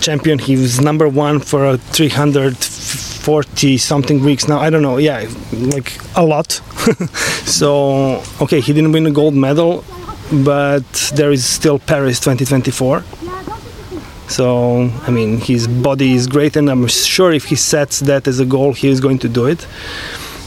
champion. 0.00 0.38
He 0.38 0.56
was 0.56 0.78
number 0.78 1.08
one 1.08 1.40
for 1.40 1.78
340 1.78 3.78
something 3.78 4.22
weeks 4.22 4.46
now. 4.46 4.58
I 4.58 4.68
don't 4.68 4.82
know. 4.82 4.98
Yeah, 4.98 5.26
like 5.52 5.98
a 6.14 6.22
lot. 6.22 6.60
so 7.44 8.22
okay, 8.40 8.60
he 8.60 8.72
didn't 8.72 8.92
win 8.92 9.06
a 9.06 9.10
gold 9.10 9.34
medal, 9.34 9.84
but 10.32 11.12
there 11.14 11.30
is 11.30 11.44
still 11.44 11.78
Paris 11.78 12.20
2024. 12.20 13.02
So 14.28 14.90
I 15.06 15.10
mean, 15.10 15.38
his 15.38 15.66
body 15.66 16.14
is 16.14 16.26
great, 16.26 16.56
and 16.56 16.70
I'm 16.70 16.86
sure 16.86 17.32
if 17.32 17.46
he 17.46 17.56
sets 17.56 18.00
that 18.00 18.26
as 18.28 18.40
a 18.40 18.44
goal, 18.44 18.72
he 18.72 18.88
is 18.88 19.00
going 19.00 19.18
to 19.20 19.28
do 19.28 19.46
it. 19.46 19.66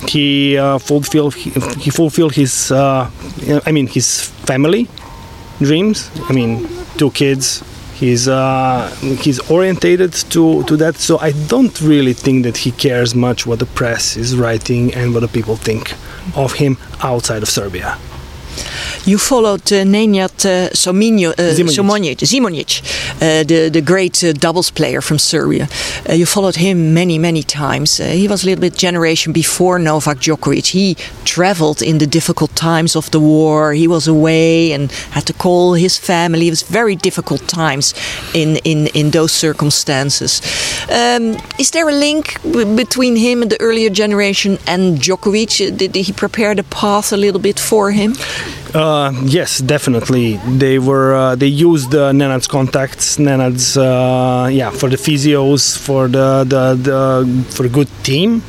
He 0.08 0.58
uh, 0.58 0.80
fulfilled 0.80 1.36
he, 1.36 1.51
he 1.80 1.89
fulfilled 1.91 2.34
his 2.34 2.71
uh, 2.71 3.10
I 3.65 3.71
mean 3.71 3.88
his 3.88 4.21
family 4.21 4.88
dreams. 5.60 6.10
I 6.30 6.34
mean, 6.34 6.67
two 6.97 7.12
kids. 7.12 7.63
He's 7.95 8.27
uh, 8.27 8.89
he's 9.21 9.39
orientated 9.51 10.13
to, 10.32 10.63
to 10.63 10.77
that. 10.77 10.95
So 10.95 11.19
I 11.19 11.34
don't 11.47 11.80
really 11.82 12.13
think 12.13 12.45
that 12.45 12.58
he 12.58 12.71
cares 12.71 13.13
much 13.13 13.45
what 13.45 13.60
the 13.60 13.67
press 13.67 14.17
is 14.17 14.36
writing 14.36 14.91
and 14.95 15.13
what 15.13 15.19
the 15.19 15.27
people 15.27 15.56
think 15.56 15.93
of 16.36 16.53
him 16.53 16.77
outside 17.01 17.43
of 17.43 17.49
Serbia. 17.49 17.97
You 19.03 19.17
followed 19.17 19.61
uh, 19.71 19.83
Nenad 19.83 20.45
uh, 20.45 20.69
Sominio, 20.73 21.31
uh, 21.31 21.55
Zimonjic. 21.55 21.73
Simonic, 21.73 22.17
Simonic, 22.21 22.81
uh, 23.15 23.43
the, 23.43 23.69
the 23.69 23.81
great 23.81 24.23
uh, 24.23 24.31
doubles 24.33 24.69
player 24.69 25.01
from 25.01 25.17
Serbia. 25.17 25.67
Uh, 26.07 26.13
you 26.13 26.27
followed 26.27 26.57
him 26.57 26.93
many, 26.93 27.17
many 27.17 27.41
times. 27.41 27.99
Uh, 27.99 28.05
he 28.05 28.27
was 28.27 28.43
a 28.43 28.45
little 28.45 28.61
bit 28.61 28.75
generation 28.75 29.33
before 29.33 29.79
Novak 29.79 30.17
Djokovic. 30.19 30.67
He 30.67 30.95
traveled 31.25 31.81
in 31.81 31.97
the 31.97 32.05
difficult 32.05 32.55
times 32.55 32.95
of 32.95 33.09
the 33.09 33.19
war. 33.19 33.73
He 33.73 33.87
was 33.87 34.07
away 34.07 34.71
and 34.71 34.91
had 35.11 35.25
to 35.25 35.33
call 35.33 35.73
his 35.73 35.97
family. 35.97 36.47
It 36.47 36.51
was 36.51 36.61
very 36.61 36.95
difficult 36.95 37.47
times 37.47 37.95
in, 38.35 38.57
in, 38.57 38.85
in 38.93 39.09
those 39.09 39.31
circumstances. 39.31 40.41
Um, 40.91 41.37
is 41.57 41.71
there 41.71 41.89
a 41.89 41.93
link 41.93 42.39
between 42.75 43.15
him 43.15 43.41
and 43.41 43.51
the 43.51 43.59
earlier 43.59 43.89
generation 43.89 44.59
and 44.67 44.99
Djokovic? 44.99 45.75
Did 45.75 45.95
he 45.95 46.13
prepare 46.13 46.53
the 46.53 46.63
path 46.63 47.11
a 47.11 47.17
little 47.17 47.41
bit 47.41 47.59
for 47.59 47.89
him? 47.89 48.13
Uh, 48.73 49.12
yes, 49.25 49.60
definitely. 49.60 50.38
They 50.47 50.79
were 50.79 51.13
uh, 51.13 51.36
they 51.36 51.47
used 51.47 51.93
uh, 51.93 52.13
Nenad's 52.13 52.47
contacts, 52.47 53.17
Nenad's 53.17 53.75
uh, 53.75 54.49
yeah 54.51 54.69
for 54.69 54.88
the 54.88 54.95
physios, 54.95 55.77
for 55.77 56.07
the, 56.07 56.45
the 56.47 56.75
the 56.75 57.45
for 57.51 57.65
a 57.65 57.69
good 57.69 57.89
team, 58.03 58.41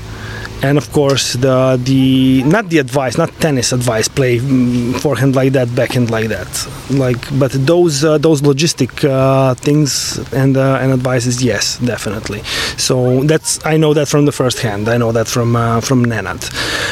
and 0.62 0.78
of 0.78 0.90
course 0.92 1.34
the 1.34 1.78
the 1.84 2.42
not 2.44 2.68
the 2.68 2.78
advice, 2.78 3.18
not 3.18 3.30
tennis 3.40 3.72
advice, 3.72 4.08
play 4.08 4.38
mm, 4.38 4.98
forehand 5.00 5.34
like 5.34 5.52
that, 5.52 5.74
backhand 5.74 6.10
like 6.10 6.28
that, 6.28 6.50
like 6.90 7.22
but 7.38 7.52
those 7.66 8.04
uh, 8.04 8.18
those 8.18 8.42
logistic 8.42 8.92
uh, 9.04 9.54
things 9.54 10.18
and 10.32 10.56
uh, 10.56 10.78
and 10.80 10.92
advices, 10.92 11.42
yes, 11.42 11.78
definitely. 11.78 12.40
So 12.76 13.22
that's 13.24 13.64
I 13.64 13.76
know 13.76 13.92
that 13.94 14.08
from 14.08 14.24
the 14.26 14.32
first 14.32 14.60
hand. 14.60 14.88
I 14.88 14.96
know 14.96 15.12
that 15.12 15.26
from 15.28 15.56
uh, 15.56 15.80
from 15.80 16.04
Nenad. 16.06 16.42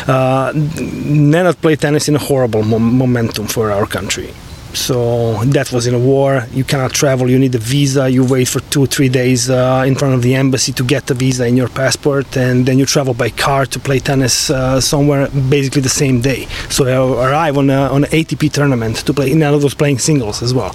Uh, 0.08 0.52
Nenad 0.52 1.60
played 1.60 1.80
tennis 1.80 2.08
in 2.08 2.16
a 2.16 2.18
horrible 2.18 2.62
mom- 2.62 2.94
momentum 2.96 3.46
for 3.46 3.70
our 3.70 3.86
country. 3.86 4.30
So 4.74 5.42
that 5.46 5.72
was 5.72 5.86
in 5.86 5.94
a 5.94 5.98
war. 5.98 6.46
You 6.52 6.64
cannot 6.64 6.92
travel. 6.92 7.28
You 7.28 7.38
need 7.38 7.54
a 7.54 7.58
visa. 7.58 8.08
You 8.08 8.24
wait 8.24 8.48
for 8.48 8.60
two, 8.70 8.86
three 8.86 9.08
days 9.08 9.50
uh, 9.50 9.84
in 9.86 9.96
front 9.96 10.14
of 10.14 10.22
the 10.22 10.34
embassy 10.34 10.72
to 10.72 10.84
get 10.84 11.06
the 11.06 11.14
visa 11.14 11.46
in 11.46 11.56
your 11.56 11.68
passport, 11.68 12.36
and 12.36 12.66
then 12.66 12.78
you 12.78 12.86
travel 12.86 13.14
by 13.14 13.30
car 13.30 13.66
to 13.66 13.78
play 13.78 13.98
tennis 13.98 14.50
uh, 14.50 14.80
somewhere, 14.80 15.28
basically 15.48 15.82
the 15.82 15.88
same 15.88 16.20
day. 16.20 16.46
So 16.68 16.86
I 16.86 17.30
arrive 17.30 17.58
on 17.58 17.70
a, 17.70 17.82
on 17.88 18.04
an 18.04 18.10
ATP 18.10 18.52
tournament 18.52 18.96
to 19.06 19.12
play. 19.12 19.32
And 19.32 19.42
I 19.42 19.50
was 19.50 19.74
playing 19.74 19.98
singles 19.98 20.42
as 20.42 20.54
well, 20.54 20.74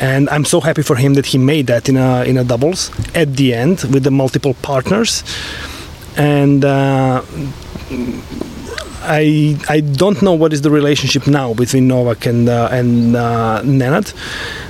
and 0.00 0.28
I'm 0.30 0.44
so 0.44 0.60
happy 0.60 0.82
for 0.82 0.96
him 0.96 1.14
that 1.14 1.26
he 1.26 1.38
made 1.38 1.66
that 1.66 1.88
in 1.88 1.96
a 1.96 2.24
in 2.24 2.36
a 2.38 2.44
doubles 2.44 2.90
at 3.14 3.36
the 3.36 3.54
end 3.54 3.84
with 3.92 4.04
the 4.04 4.10
multiple 4.10 4.54
partners, 4.62 5.24
and. 6.16 6.64
Uh, 6.64 7.22
I 9.06 9.56
I 9.68 9.80
don't 9.80 10.20
know 10.22 10.32
what 10.34 10.52
is 10.52 10.62
the 10.62 10.70
relationship 10.70 11.26
now 11.26 11.54
between 11.54 11.88
Novak 11.88 12.26
and 12.26 12.48
uh, 12.48 12.68
and 12.70 13.16
uh, 13.16 13.62
Nenad, 13.62 14.12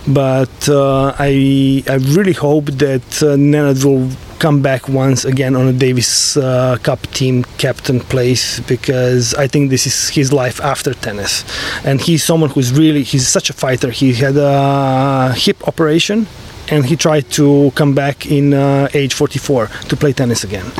but 0.06 0.68
uh, 0.68 1.14
I 1.18 1.82
I 1.88 1.94
really 2.16 2.32
hope 2.32 2.66
that 2.66 3.08
uh, 3.22 3.36
Nenad 3.36 3.84
will 3.84 4.10
come 4.38 4.60
back 4.60 4.88
once 4.88 5.24
again 5.24 5.56
on 5.56 5.66
a 5.66 5.72
Davis 5.72 6.36
uh, 6.36 6.76
Cup 6.82 7.00
team 7.12 7.44
captain 7.58 8.00
place 8.00 8.60
because 8.60 9.34
I 9.34 9.46
think 9.46 9.70
this 9.70 9.86
is 9.86 10.10
his 10.10 10.32
life 10.32 10.60
after 10.60 10.92
tennis, 10.94 11.44
and 11.84 12.00
he's 12.00 12.22
someone 12.22 12.50
who's 12.50 12.72
really 12.72 13.02
he's 13.02 13.26
such 13.26 13.50
a 13.50 13.54
fighter. 13.54 13.90
He 13.90 14.12
had 14.12 14.36
a 14.36 15.32
hip 15.34 15.66
operation, 15.66 16.26
and 16.68 16.84
he 16.84 16.96
tried 16.96 17.30
to 17.32 17.72
come 17.74 17.94
back 17.94 18.26
in 18.26 18.54
uh, 18.54 18.88
age 18.92 19.14
44 19.14 19.68
to 19.88 19.96
play 19.96 20.12
tennis 20.12 20.44
again. 20.44 20.70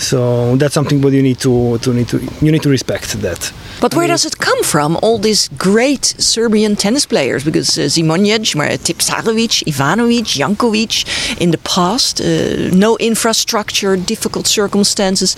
So 0.00 0.56
that's 0.56 0.72
something 0.72 1.02
what 1.02 1.12
you 1.12 1.22
need 1.22 1.38
to, 1.40 1.78
to 1.78 1.92
need 1.92 2.08
to 2.08 2.18
you 2.40 2.50
need 2.50 2.62
to 2.62 2.70
respect 2.70 3.20
that. 3.20 3.52
But 3.80 3.94
where 3.94 4.08
does 4.08 4.24
it 4.24 4.38
come 4.38 4.62
from? 4.62 4.96
All 5.02 5.18
these 5.18 5.48
great 5.58 6.04
Serbian 6.04 6.74
tennis 6.74 7.06
players, 7.06 7.44
because 7.44 7.78
uh, 7.78 7.82
Zimonjic, 7.82 8.54
Tipsarevic, 8.78 9.64
Ivanovic, 9.64 10.26
Jankovic, 10.38 11.40
in 11.40 11.50
the 11.50 11.58
past, 11.58 12.20
uh, 12.20 12.70
no 12.74 12.96
infrastructure, 12.96 13.96
difficult 13.96 14.46
circumstances, 14.46 15.36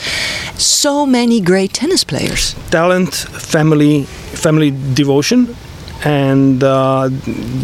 so 0.57 1.07
many 1.07 1.41
great 1.41 1.73
tennis 1.73 2.05
players. 2.05 2.55
Talent, 2.71 3.15
family, 3.15 4.05
family 4.45 4.73
devotion, 4.95 5.57
and 6.05 6.63
uh, 6.63 7.09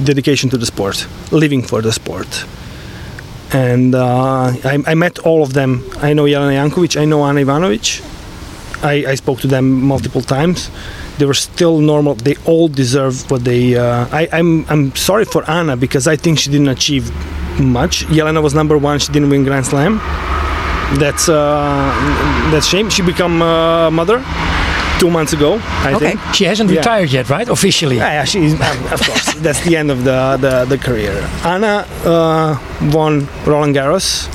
dedication 0.04 0.50
to 0.50 0.58
the 0.58 0.66
sport, 0.66 1.06
living 1.30 1.62
for 1.62 1.80
the 1.80 1.92
sport 1.92 2.44
and 3.52 3.94
uh, 3.94 4.52
I, 4.64 4.82
I, 4.86 4.94
met 4.94 5.18
all 5.20 5.42
of 5.42 5.54
them. 5.54 5.84
I 5.98 6.12
know 6.12 6.24
Jelena 6.24 6.70
Jankovic, 6.70 7.00
I 7.00 7.04
know 7.04 7.22
Ana 7.22 7.40
Ivanovic. 7.40 8.04
I, 8.84 9.10
I, 9.10 9.14
spoke 9.16 9.40
to 9.40 9.46
them 9.46 9.82
multiple 9.82 10.22
times. 10.22 10.70
They 11.18 11.24
were 11.24 11.34
still 11.34 11.80
normal. 11.80 12.14
They 12.14 12.36
all 12.44 12.68
deserve 12.68 13.28
what 13.30 13.44
they. 13.44 13.76
Uh, 13.76 14.06
I, 14.12 14.28
I'm 14.32 14.64
I'm 14.68 14.94
sorry 14.94 15.24
for 15.24 15.48
Anna 15.50 15.76
because 15.76 16.06
I 16.06 16.14
think 16.14 16.38
she 16.38 16.50
didn't 16.50 16.68
achieve 16.68 17.10
much. 17.58 18.04
Jelena 18.06 18.42
was 18.42 18.54
number 18.54 18.78
one. 18.78 19.00
She 19.00 19.10
didn't 19.12 19.30
win 19.30 19.44
Grand 19.44 19.66
Slam. 19.66 19.98
That's 20.98 21.28
uh, 21.28 21.90
that's 22.52 22.66
shame. 22.66 22.88
She 22.88 23.02
become 23.02 23.42
a 23.42 23.90
mother 23.90 24.24
two 24.98 25.10
months 25.10 25.32
ago. 25.32 25.58
I 25.62 25.94
okay. 25.94 26.10
think 26.10 26.34
she 26.34 26.44
hasn't 26.44 26.70
yeah. 26.70 26.78
retired 26.78 27.10
yet, 27.12 27.30
right? 27.30 27.48
Officially. 27.48 27.96
Yeah, 27.96 28.12
yeah 28.12 28.24
she's 28.24 28.54
um, 28.54 28.92
of 28.92 29.00
course. 29.02 29.34
that's 29.46 29.60
the 29.64 29.76
end 29.76 29.90
of 29.90 30.04
the 30.04 30.38
the, 30.40 30.64
the 30.64 30.78
career. 30.78 31.12
Anna 31.44 31.86
uh, 32.04 32.58
won 32.92 33.28
Roland 33.46 33.74
Garros. 33.74 34.28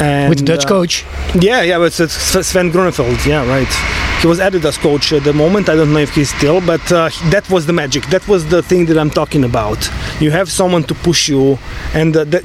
And, 0.00 0.28
With 0.28 0.40
the 0.40 0.44
Dutch 0.44 0.64
uh, 0.64 0.68
coach. 0.68 1.04
Yeah, 1.40 1.62
yeah, 1.62 1.78
but 1.78 1.92
Sven 1.92 2.72
Groeneveld. 2.72 3.24
Yeah, 3.26 3.46
right 3.46 4.02
he 4.24 4.28
was 4.28 4.40
Adidas 4.40 4.78
coach 4.78 5.12
at 5.12 5.22
the 5.22 5.34
moment. 5.34 5.68
I 5.68 5.76
don't 5.76 5.92
know 5.92 5.98
if 5.98 6.14
he's 6.14 6.30
still, 6.34 6.62
but 6.62 6.84
uh, 6.90 7.10
that 7.34 7.44
was 7.50 7.66
the 7.66 7.74
magic. 7.74 8.06
That 8.06 8.26
was 8.26 8.48
the 8.48 8.62
thing 8.62 8.86
that 8.86 8.96
I'm 8.96 9.10
talking 9.10 9.44
about. 9.44 9.78
You 10.18 10.30
have 10.30 10.50
someone 10.50 10.82
to 10.84 10.94
push 10.94 11.28
you, 11.28 11.58
and 11.92 12.16
uh, 12.16 12.24
that, 12.32 12.42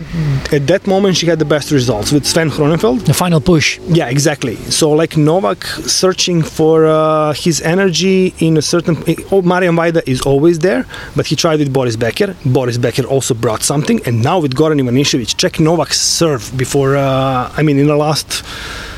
at 0.52 0.68
that 0.68 0.88
moment 0.88 1.15
she 1.15 1.26
had 1.26 1.39
the 1.39 1.46
best 1.56 1.72
results 1.72 2.12
with 2.12 2.26
Sven 2.26 2.50
Groeneveld. 2.50 3.06
The 3.06 3.13
final 3.13 3.39
push. 3.39 3.80
Yeah, 3.88 4.10
exactly. 4.10 4.58
So 4.80 4.92
like 4.92 5.15
Novak 5.15 5.63
searching 6.02 6.42
for 6.42 6.86
uh, 6.86 7.32
his 7.32 7.62
energy 7.62 8.34
in 8.39 8.58
a 8.58 8.62
certain. 8.62 9.02
Oh, 9.32 9.42
Marian 9.42 9.76
Vajda 9.78 10.06
is 10.06 10.20
always 10.24 10.60
there, 10.60 10.86
but 11.15 11.28
he 11.28 11.38
tried 11.38 11.60
with 11.60 11.72
Boris 11.72 11.96
Becker. 11.96 12.36
Boris 12.44 12.78
Becker 12.78 13.06
also 13.06 13.34
brought 13.34 13.63
something, 13.63 14.02
and 14.06 14.22
now 14.22 14.38
with 14.38 14.54
Goran 14.54 14.82
Ivanisevic, 14.82 15.38
check 15.38 15.62
Novak's 15.62 16.02
serve 16.02 16.52
before. 16.58 16.98
Uh, 16.98 17.54
I 17.56 17.63
mean, 17.63 17.80
in 17.80 17.88
the 17.88 17.96
last 17.96 18.44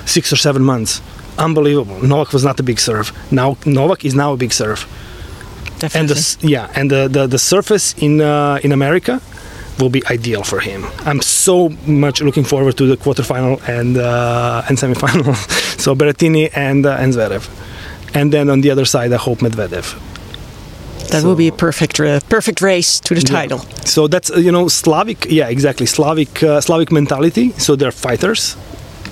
six 0.07 0.33
or 0.33 0.35
seven 0.35 0.63
months 0.63 0.99
unbelievable. 1.37 2.01
Novak 2.01 2.33
was 2.33 2.43
not 2.43 2.59
a 2.59 2.63
big 2.63 2.79
serve. 2.79 3.11
Now 3.31 3.57
Novak 3.65 4.05
is 4.05 4.15
now 4.15 4.33
a 4.33 4.37
big 4.37 4.53
serve. 4.53 4.87
Definitely. 5.79 5.99
And 5.99 6.09
the, 6.09 6.47
yeah, 6.47 6.71
and 6.75 6.91
the, 6.91 7.07
the, 7.07 7.27
the 7.27 7.39
surface 7.39 7.95
in 7.97 8.21
uh, 8.21 8.59
in 8.63 8.71
America 8.71 9.19
will 9.79 9.89
be 9.89 10.03
ideal 10.11 10.43
for 10.43 10.59
him. 10.59 10.85
I'm 11.05 11.21
so 11.21 11.69
much 11.87 12.21
looking 12.21 12.43
forward 12.43 12.77
to 12.77 12.85
the 12.85 12.97
quarterfinal 12.97 13.67
and 13.67 13.97
uh, 13.97 14.69
and 14.69 14.77
semifinal. 14.77 15.35
so 15.79 15.95
Berrettini 15.95 16.49
and 16.55 16.85
uh, 16.85 16.97
and 16.99 17.13
Zverev, 17.13 17.49
and 18.13 18.31
then 18.31 18.49
on 18.49 18.61
the 18.61 18.71
other 18.71 18.85
side, 18.85 19.11
I 19.11 19.17
hope 19.17 19.39
Medvedev. 19.39 19.99
That 21.09 21.21
so, 21.21 21.27
will 21.27 21.35
be 21.35 21.47
a 21.47 21.51
perfect 21.51 21.99
uh, 21.99 22.19
perfect 22.29 22.61
race 22.61 22.99
to 23.01 23.15
the 23.15 23.21
title. 23.21 23.59
Yeah. 23.59 23.85
So 23.85 24.07
that's 24.07 24.29
uh, 24.29 24.37
you 24.37 24.51
know 24.51 24.67
Slavic, 24.67 25.25
yeah, 25.29 25.49
exactly 25.49 25.85
Slavic 25.85 26.43
uh, 26.43 26.61
Slavic 26.61 26.91
mentality. 26.91 27.51
So 27.57 27.75
they're 27.75 27.91
fighters 27.91 28.55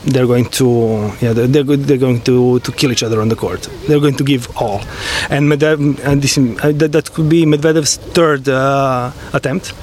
they're 0.09 0.27
going 0.27 0.45
to 0.45 1.11
yeah 1.21 1.33
they're, 1.33 1.63
they're 1.63 1.97
going 1.97 2.21
to, 2.21 2.59
to 2.59 2.71
kill 2.71 2.91
each 2.91 3.03
other 3.03 3.21
on 3.21 3.29
the 3.29 3.35
court. 3.35 3.69
They're 3.87 3.99
going 3.99 4.15
to 4.17 4.23
give 4.23 4.49
all, 4.57 4.81
and 5.29 5.49
Medvedev 5.49 5.99
and 6.03 6.21
this, 6.21 6.37
uh, 6.37 6.71
that, 6.75 6.91
that 6.91 7.11
could 7.13 7.29
be 7.29 7.45
Medvedev's 7.45 7.97
third 7.97 8.47
uh, 8.47 9.11
attempt. 9.33 9.73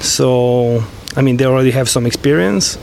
So 0.00 0.84
I 1.16 1.22
mean 1.22 1.36
they 1.36 1.44
already 1.44 1.70
have 1.72 1.88
some 1.88 2.06
experience, 2.06 2.78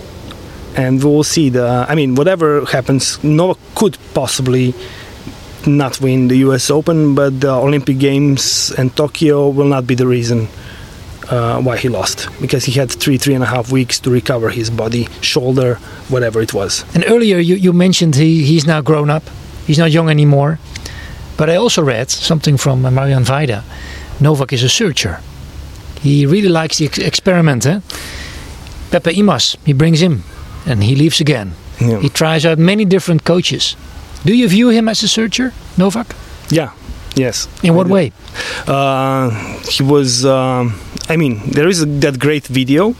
and 0.75 1.03
we'll 1.03 1.23
see 1.23 1.49
the. 1.49 1.85
I 1.87 1.95
mean 1.95 2.15
whatever 2.15 2.65
happens, 2.65 3.23
Novak 3.23 3.57
could 3.75 3.97
possibly 4.13 4.73
not 5.65 6.01
win 6.01 6.27
the 6.27 6.37
U.S. 6.47 6.69
Open, 6.69 7.15
but 7.15 7.39
the 7.39 7.51
Olympic 7.51 7.97
Games 7.97 8.71
and 8.77 8.93
Tokyo 8.95 9.47
will 9.47 9.67
not 9.67 9.87
be 9.87 9.95
the 9.95 10.05
reason 10.05 10.49
uh, 11.33 11.59
why 11.61 11.77
he 11.77 11.89
lost. 11.89 12.29
Because 12.39 12.65
he 12.65 12.73
had 12.79 12.91
three 12.91 13.17
three 13.17 13.33
and 13.33 13.43
a 13.43 13.47
half 13.47 13.71
weeks 13.71 13.99
to 13.99 14.09
recover 14.11 14.49
his 14.49 14.69
body 14.69 15.07
shoulder 15.21 15.79
whatever 16.09 16.41
it 16.41 16.53
was. 16.53 16.85
And 16.93 17.03
earlier 17.07 17.39
you, 17.39 17.55
you 17.55 17.73
mentioned 17.73 18.15
he, 18.15 18.43
he's 18.43 18.65
now 18.65 18.81
grown 18.81 19.09
up. 19.09 19.23
He's 19.65 19.79
not 19.79 19.91
young 19.91 20.09
anymore. 20.09 20.59
But 21.37 21.49
i 21.49 21.55
also 21.55 21.81
read 21.83 22.11
something 22.11 22.57
from 22.57 22.81
marian 22.81 23.23
Vajda 23.23 23.63
novak 24.19 24.53
is 24.53 24.63
a 24.63 24.69
searcher. 24.69 25.19
He 26.01 26.25
really 26.25 26.49
likes 26.49 26.77
the 26.77 26.85
ex 26.85 26.97
experiment 26.97 27.65
eh? 27.65 27.79
pepe 28.91 29.15
Imaz 29.15 29.55
he 29.65 29.73
brings 29.73 29.99
him 29.99 30.23
and 30.65 30.83
he 30.83 30.95
leaves 30.95 31.19
again. 31.21 31.53
Yeah. 31.81 31.99
he 32.01 32.09
tries 32.09 32.45
out 32.45 32.59
many 32.59 32.85
different 32.85 33.23
coaches. 33.23 33.75
Do 34.25 34.33
you 34.33 34.47
view 34.47 34.69
him 34.69 34.87
as 34.87 35.03
a 35.03 35.07
searcher 35.07 35.51
novak? 35.77 36.15
Yeah 36.49 36.69
Yes. 37.15 37.47
In 37.61 37.75
what 37.75 37.87
way? 37.87 38.11
Uh, 38.67 39.29
he 39.69 39.83
was. 39.83 40.25
Um, 40.25 40.79
I 41.09 41.17
mean, 41.17 41.41
there 41.51 41.67
is 41.67 41.85
that 41.99 42.17
great 42.19 42.47
video. 42.47 42.95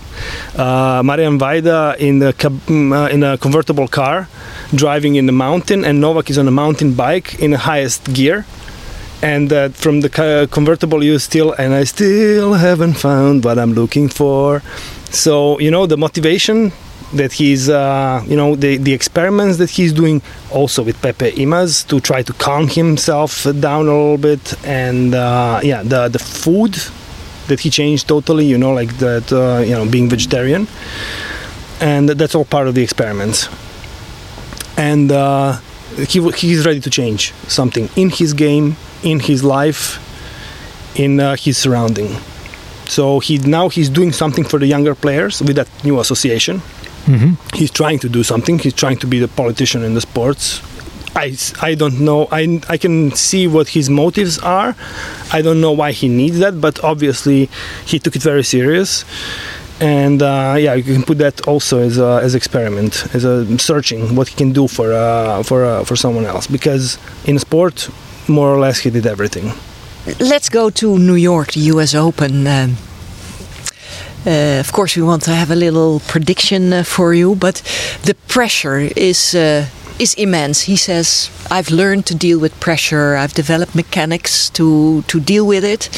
Uh, 0.56 1.02
Marian 1.04 1.40
Vajda 1.40 1.98
in 1.98 2.20
the 2.20 2.34
mm, 2.34 2.94
uh, 2.94 3.10
in 3.10 3.24
a 3.24 3.38
convertible 3.38 3.88
car, 3.88 4.28
driving 4.76 5.16
in 5.16 5.26
the 5.26 5.32
mountain, 5.32 5.84
and 5.84 6.00
Novak 6.00 6.30
is 6.30 6.38
on 6.38 6.48
a 6.48 6.52
mountain 6.52 6.94
bike 6.94 7.40
in 7.40 7.52
the 7.52 7.58
highest 7.58 8.14
gear. 8.14 8.46
And 9.24 9.52
uh, 9.54 9.70
from 9.70 10.02
the 10.02 10.48
convertible, 10.52 11.04
you 11.04 11.18
still 11.18 11.54
and 11.54 11.74
I 11.74 11.86
still 11.86 12.54
haven't 12.54 12.96
found 12.96 13.46
what 13.46 13.58
I'm 13.58 13.74
looking 13.74 14.10
for. 14.10 14.62
So 15.10 15.60
you 15.60 15.72
know 15.72 15.88
the 15.88 15.98
motivation 15.98 16.72
that 17.14 17.34
he's 17.34 17.70
uh, 17.70 18.24
you 18.28 18.36
know 18.36 18.56
the 18.56 18.78
the 18.78 18.94
experiments 18.94 19.58
that 19.58 19.70
he's 19.70 19.94
doing 19.94 20.22
also 20.52 20.84
with 20.84 21.02
Pepe 21.02 21.32
Imaz 21.32 21.88
to 21.88 22.00
try 22.00 22.22
to 22.24 22.34
calm 22.34 22.68
himself 22.68 23.44
down 23.60 23.88
a 23.88 23.92
little 23.92 24.18
bit. 24.18 24.54
And 24.66 25.14
uh, 25.14 25.60
yeah 25.64 25.84
the 25.84 26.10
the 26.10 26.20
food 26.20 26.76
that 27.48 27.60
he 27.60 27.70
changed 27.70 28.08
totally 28.08 28.46
you 28.46 28.58
know 28.58 28.74
like 28.74 28.98
that 28.98 29.32
uh, 29.32 29.62
you 29.62 29.72
know 29.72 29.86
being 29.86 30.10
vegetarian. 30.10 30.68
And 31.80 32.10
that's 32.10 32.36
all 32.36 32.46
part 32.46 32.68
of 32.68 32.76
the 32.76 32.84
experiments. 32.84 33.50
And 34.78 35.12
uh, 35.12 35.60
he 36.08 36.20
he's 36.32 36.66
ready 36.66 36.80
to 36.80 36.90
change 36.90 37.34
something 37.48 37.90
in 37.96 38.10
his 38.10 38.34
game 38.34 38.76
in 39.04 39.20
his 39.20 39.44
life 39.44 40.00
in 40.96 41.20
uh, 41.20 41.36
his 41.36 41.58
surrounding. 41.58 42.16
So 42.86 43.20
he 43.20 43.38
now 43.38 43.70
he's 43.70 43.90
doing 43.90 44.12
something 44.12 44.44
for 44.44 44.60
the 44.60 44.68
younger 44.68 44.96
players 44.96 45.42
with 45.42 45.56
that 45.56 45.70
new 45.84 46.00
association 46.00 46.62
Mm-hmm. 47.06 47.58
He's 47.58 47.72
trying 47.72 48.00
to 48.00 48.10
do 48.10 48.24
something. 48.24 48.60
He's 48.60 48.74
trying 48.74 48.98
to 49.00 49.08
be 49.08 49.20
the 49.20 49.28
politician 49.28 49.84
in 49.84 49.94
the 49.94 50.02
sports. 50.02 50.62
I, 51.16 51.38
I 51.62 51.76
don't 51.76 52.00
know. 52.00 52.28
I, 52.32 52.62
I 52.70 52.78
can 52.78 53.12
see 53.12 53.46
what 53.48 53.70
his 53.70 53.90
motives 53.90 54.40
are. 54.40 54.76
I 55.32 55.42
don't 55.42 55.62
know 55.62 55.72
why 55.72 55.92
he 55.92 56.08
needs 56.08 56.40
that, 56.40 56.60
but 56.60 56.84
obviously 56.84 57.50
he 57.86 58.00
took 58.00 58.16
it 58.16 58.24
very 58.24 58.44
serious. 58.44 59.06
And 59.80 60.22
uh, 60.22 60.56
yeah, 60.58 60.74
you 60.74 60.84
can 60.84 61.04
put 61.04 61.18
that 61.18 61.48
also 61.48 61.80
as 61.80 61.98
a 61.98 62.20
as 62.24 62.36
experiment, 62.36 63.08
as 63.14 63.26
a 63.26 63.60
searching 63.60 64.16
what 64.16 64.28
he 64.28 64.36
can 64.36 64.54
do 64.54 64.68
for 64.68 64.94
uh, 64.94 65.44
for 65.44 65.66
uh, 65.66 65.84
for 65.84 65.96
someone 65.96 66.26
else. 66.26 66.48
Because 66.48 66.98
in 67.26 67.38
sport, 67.40 67.90
more 68.28 68.48
or 68.54 68.60
less, 68.60 68.80
he 68.80 68.90
did 68.90 69.06
everything. 69.06 69.52
let's 70.20 70.50
go 70.50 70.70
to 70.70 70.98
New 71.00 71.16
York, 71.16 71.52
the 71.54 71.62
US 71.72 71.96
Open. 71.96 72.48
Um, 72.48 72.78
uh, 74.26 74.60
of 74.60 74.72
course, 74.72 74.96
we 74.96 75.04
want 75.04 75.24
to 75.24 75.32
have 75.32 75.52
a 75.52 75.56
little 75.56 76.00
prediction 76.08 76.74
uh, 76.74 76.84
for 76.84 77.14
you, 77.14 77.36
but 77.36 77.62
the 78.04 78.16
pressure 78.28 78.90
is 78.96 79.36
uh, 79.36 79.66
is 80.00 80.14
immense. 80.16 80.62
He 80.62 80.78
says, 80.78 81.30
"I've 81.52 81.70
learned 81.70 82.06
to 82.06 82.16
deal 82.16 82.40
with 82.40 82.60
pressure. 82.60 83.16
I've 83.16 83.34
developed 83.34 83.76
mechanics 83.76 84.50
to 84.52 85.04
to 85.08 85.20
deal 85.20 85.46
with 85.46 85.64
it." 85.64 85.90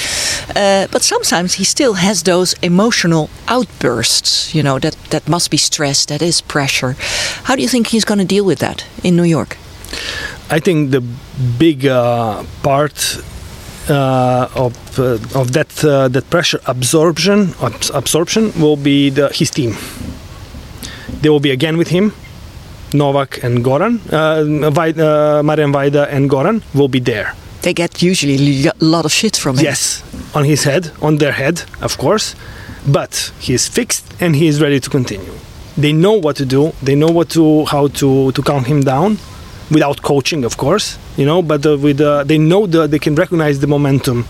Uh, 0.55 0.87
but 0.91 1.03
sometimes 1.03 1.55
he 1.55 1.63
still 1.63 1.93
has 1.93 2.23
those 2.23 2.55
emotional 2.61 3.29
outbursts. 3.47 4.53
You 4.55 4.63
know 4.63 4.79
that 4.79 4.95
that 5.09 5.27
must 5.27 5.51
be 5.51 5.57
stress. 5.57 6.05
That 6.05 6.21
is 6.21 6.41
pressure. 6.41 6.95
How 7.43 7.55
do 7.55 7.61
you 7.61 7.69
think 7.69 7.87
he's 7.87 8.05
going 8.05 8.27
to 8.27 8.35
deal 8.35 8.45
with 8.45 8.59
that 8.59 8.85
in 9.03 9.15
New 9.15 9.27
York? 9.27 9.57
I 10.49 10.59
think 10.59 10.91
the 10.91 11.01
big 11.57 11.85
uh, 11.85 12.43
part 12.61 13.21
of 13.93 14.99
uh, 14.99 15.39
of 15.39 15.51
that 15.53 15.83
uh, 15.83 16.07
that 16.09 16.29
pressure 16.29 16.59
absorption 16.67 17.53
abs- 17.61 17.91
absorption 17.93 18.51
will 18.59 18.77
be 18.77 19.09
the, 19.09 19.29
his 19.33 19.49
team. 19.51 19.75
They 21.21 21.29
will 21.29 21.39
be 21.39 21.51
again 21.51 21.77
with 21.77 21.89
him. 21.89 22.13
Novak 22.93 23.43
and 23.43 23.63
Goran, 23.65 23.99
uh, 24.13 24.69
uh, 24.69 25.43
Marian 25.43 25.73
Vajda 25.73 26.07
and 26.09 26.29
Goran 26.29 26.61
will 26.73 26.87
be 26.87 26.99
there. 26.99 27.33
They 27.61 27.73
get 27.73 28.01
usually 28.01 28.67
a 28.67 28.71
lot 28.79 29.05
of 29.05 29.11
shit 29.11 29.35
from 29.35 29.57
him. 29.57 29.65
Yes, 29.65 30.03
on 30.33 30.45
his 30.45 30.63
head, 30.63 30.91
on 31.01 31.17
their 31.17 31.31
head, 31.33 31.63
of 31.81 31.97
course. 31.97 32.35
But 32.87 33.31
he 33.39 33.53
is 33.53 33.67
fixed 33.67 34.05
and 34.21 34.35
he 34.35 34.47
is 34.47 34.61
ready 34.61 34.79
to 34.79 34.89
continue. 34.89 35.33
They 35.75 35.91
know 35.91 36.13
what 36.13 36.35
to 36.37 36.45
do. 36.45 36.71
They 36.81 36.95
know 36.95 37.09
what 37.09 37.29
to 37.31 37.65
how 37.65 37.87
to 37.99 38.31
to 38.31 38.41
calm 38.43 38.63
him 38.65 38.81
down, 38.81 39.17
without 39.71 40.01
coaching, 40.01 40.43
of 40.43 40.57
course. 40.57 40.97
You 41.17 41.25
know, 41.25 41.41
but 41.41 41.65
uh, 41.65 41.77
with 41.77 42.01
uh, 42.01 42.23
they 42.23 42.37
know 42.37 42.65
the 42.65 42.87
they 42.87 42.99
can 42.99 43.15
recognize 43.15 43.59
the 43.59 43.67
momentum 43.67 44.25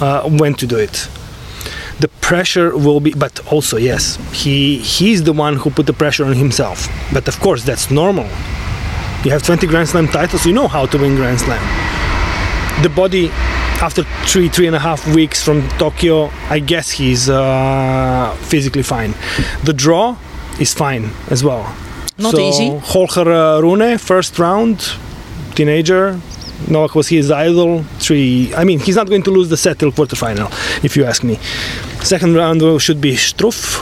uh, 0.00 0.28
when 0.28 0.54
to 0.54 0.66
do 0.66 0.76
it. 0.76 1.08
The 2.00 2.08
pressure 2.20 2.76
will 2.76 3.00
be, 3.00 3.12
but 3.12 3.40
also 3.52 3.76
yes, 3.76 4.16
he 4.32 4.78
he's 4.78 5.24
the 5.24 5.32
one 5.32 5.56
who 5.56 5.70
put 5.70 5.86
the 5.86 5.92
pressure 5.92 6.24
on 6.24 6.34
himself. 6.34 6.88
But 7.12 7.26
of 7.26 7.40
course, 7.40 7.64
that's 7.64 7.90
normal. 7.90 8.26
You 9.24 9.32
have 9.32 9.42
20 9.42 9.66
Grand 9.66 9.88
Slam 9.88 10.06
titles. 10.06 10.46
You 10.46 10.52
know 10.52 10.68
how 10.68 10.86
to 10.86 10.98
win 10.98 11.16
Grand 11.16 11.40
Slam 11.40 11.88
the 12.82 12.88
body 12.88 13.28
after 13.80 14.04
three 14.24 14.48
three 14.48 14.66
and 14.66 14.76
a 14.76 14.78
half 14.78 15.06
weeks 15.14 15.42
from 15.42 15.68
Tokyo, 15.78 16.30
I 16.48 16.60
guess 16.60 16.90
he's 16.90 17.28
uh, 17.28 18.36
physically 18.42 18.82
fine. 18.82 19.14
The 19.64 19.72
draw 19.72 20.16
is 20.60 20.74
fine 20.74 21.10
as 21.30 21.42
well. 21.42 21.64
Not 22.18 22.34
so, 22.34 22.40
easy. 22.40 22.76
Holger 22.78 23.30
uh, 23.30 23.60
Rune, 23.60 23.98
first 23.98 24.38
round, 24.38 24.92
teenager. 25.54 26.20
Novak 26.66 26.96
was 26.96 27.08
his 27.08 27.30
idol. 27.30 27.84
Three. 28.00 28.52
I 28.54 28.64
mean, 28.64 28.80
he's 28.80 28.96
not 28.96 29.08
going 29.08 29.22
to 29.22 29.30
lose 29.30 29.48
the 29.48 29.56
set 29.56 29.78
till 29.78 29.92
quarterfinal, 29.92 30.50
if 30.84 30.96
you 30.96 31.04
ask 31.04 31.22
me. 31.22 31.36
Second 32.02 32.34
round 32.34 32.60
uh, 32.62 32.78
should 32.78 33.00
be 33.00 33.12
Struff 33.12 33.78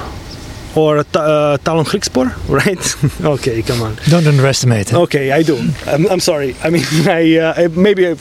or 0.77 0.99
uh, 0.99 1.57
Tallon 1.59 1.87
Griekspoor, 1.87 2.29
right? 2.49 3.25
okay, 3.25 3.63
come 3.63 3.81
on. 3.83 3.97
Don't 4.09 4.27
underestimate 4.27 4.93
it. 4.93 4.95
Okay, 4.95 5.33
I 5.33 5.43
do. 5.43 5.57
I'm, 5.87 6.07
I'm 6.09 6.21
sorry. 6.21 6.55
I 6.63 6.69
mean, 6.69 6.85
I, 7.07 7.39
uh, 7.39 7.55
I 7.57 7.69
maybe 7.69 8.09
I, 8.09 8.17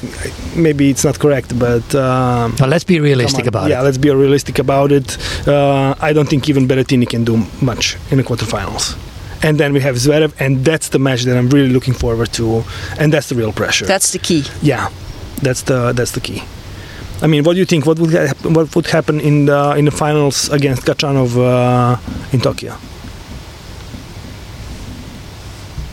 maybe 0.56 0.90
it's 0.90 1.04
not 1.04 1.20
correct, 1.20 1.58
but 1.60 1.94
um, 1.94 2.56
Now 2.58 2.68
let's 2.68 2.86
be 2.86 3.02
realistic 3.02 3.48
about 3.48 3.64
yeah, 3.64 3.76
it. 3.76 3.80
Yeah, 3.80 3.82
let's 3.82 3.98
be 3.98 4.10
realistic 4.12 4.60
about 4.60 4.94
it. 4.94 5.18
Uh, 5.46 5.96
I 6.00 6.14
don't 6.14 6.30
think 6.30 6.48
even 6.48 6.68
Berrettini 6.68 7.08
can 7.10 7.26
do 7.26 7.46
much 7.62 7.98
in 8.12 8.18
the 8.18 8.24
quarterfinals. 8.24 8.96
And 9.44 9.60
then 9.60 9.74
we 9.74 9.80
have 9.82 9.96
Zverev, 9.96 10.34
and 10.40 10.66
that's 10.66 10.90
the 10.90 11.00
match 11.00 11.24
that 11.24 11.38
I'm 11.38 11.50
really 11.50 11.70
looking 11.70 11.94
forward 11.94 12.32
to, 12.34 12.64
and 13.00 13.14
that's 13.14 13.30
the 13.30 13.36
real 13.36 13.52
pressure. 13.54 13.86
That's 13.86 14.12
the 14.12 14.20
key. 14.20 14.44
yeah, 14.62 14.90
that's 15.44 15.62
the 15.64 15.94
that's 15.94 16.12
the 16.12 16.22
key. 16.22 16.42
I 17.22 17.28
mean, 17.28 17.44
what 17.44 17.54
do 17.54 17.60
you 17.60 17.66
think? 17.66 17.86
What 17.86 18.00
would 18.00 18.12
hap- 18.12 18.46
what 18.46 18.76
would 18.76 18.88
happen 18.88 19.20
in 19.22 19.46
the 19.46 19.76
in 19.78 19.86
the 19.86 19.92
finals 19.92 20.50
against 20.50 20.84
Khachanov 20.86 21.38
uh, 21.38 21.98
in 22.34 22.42
Tokyo? 22.42 22.76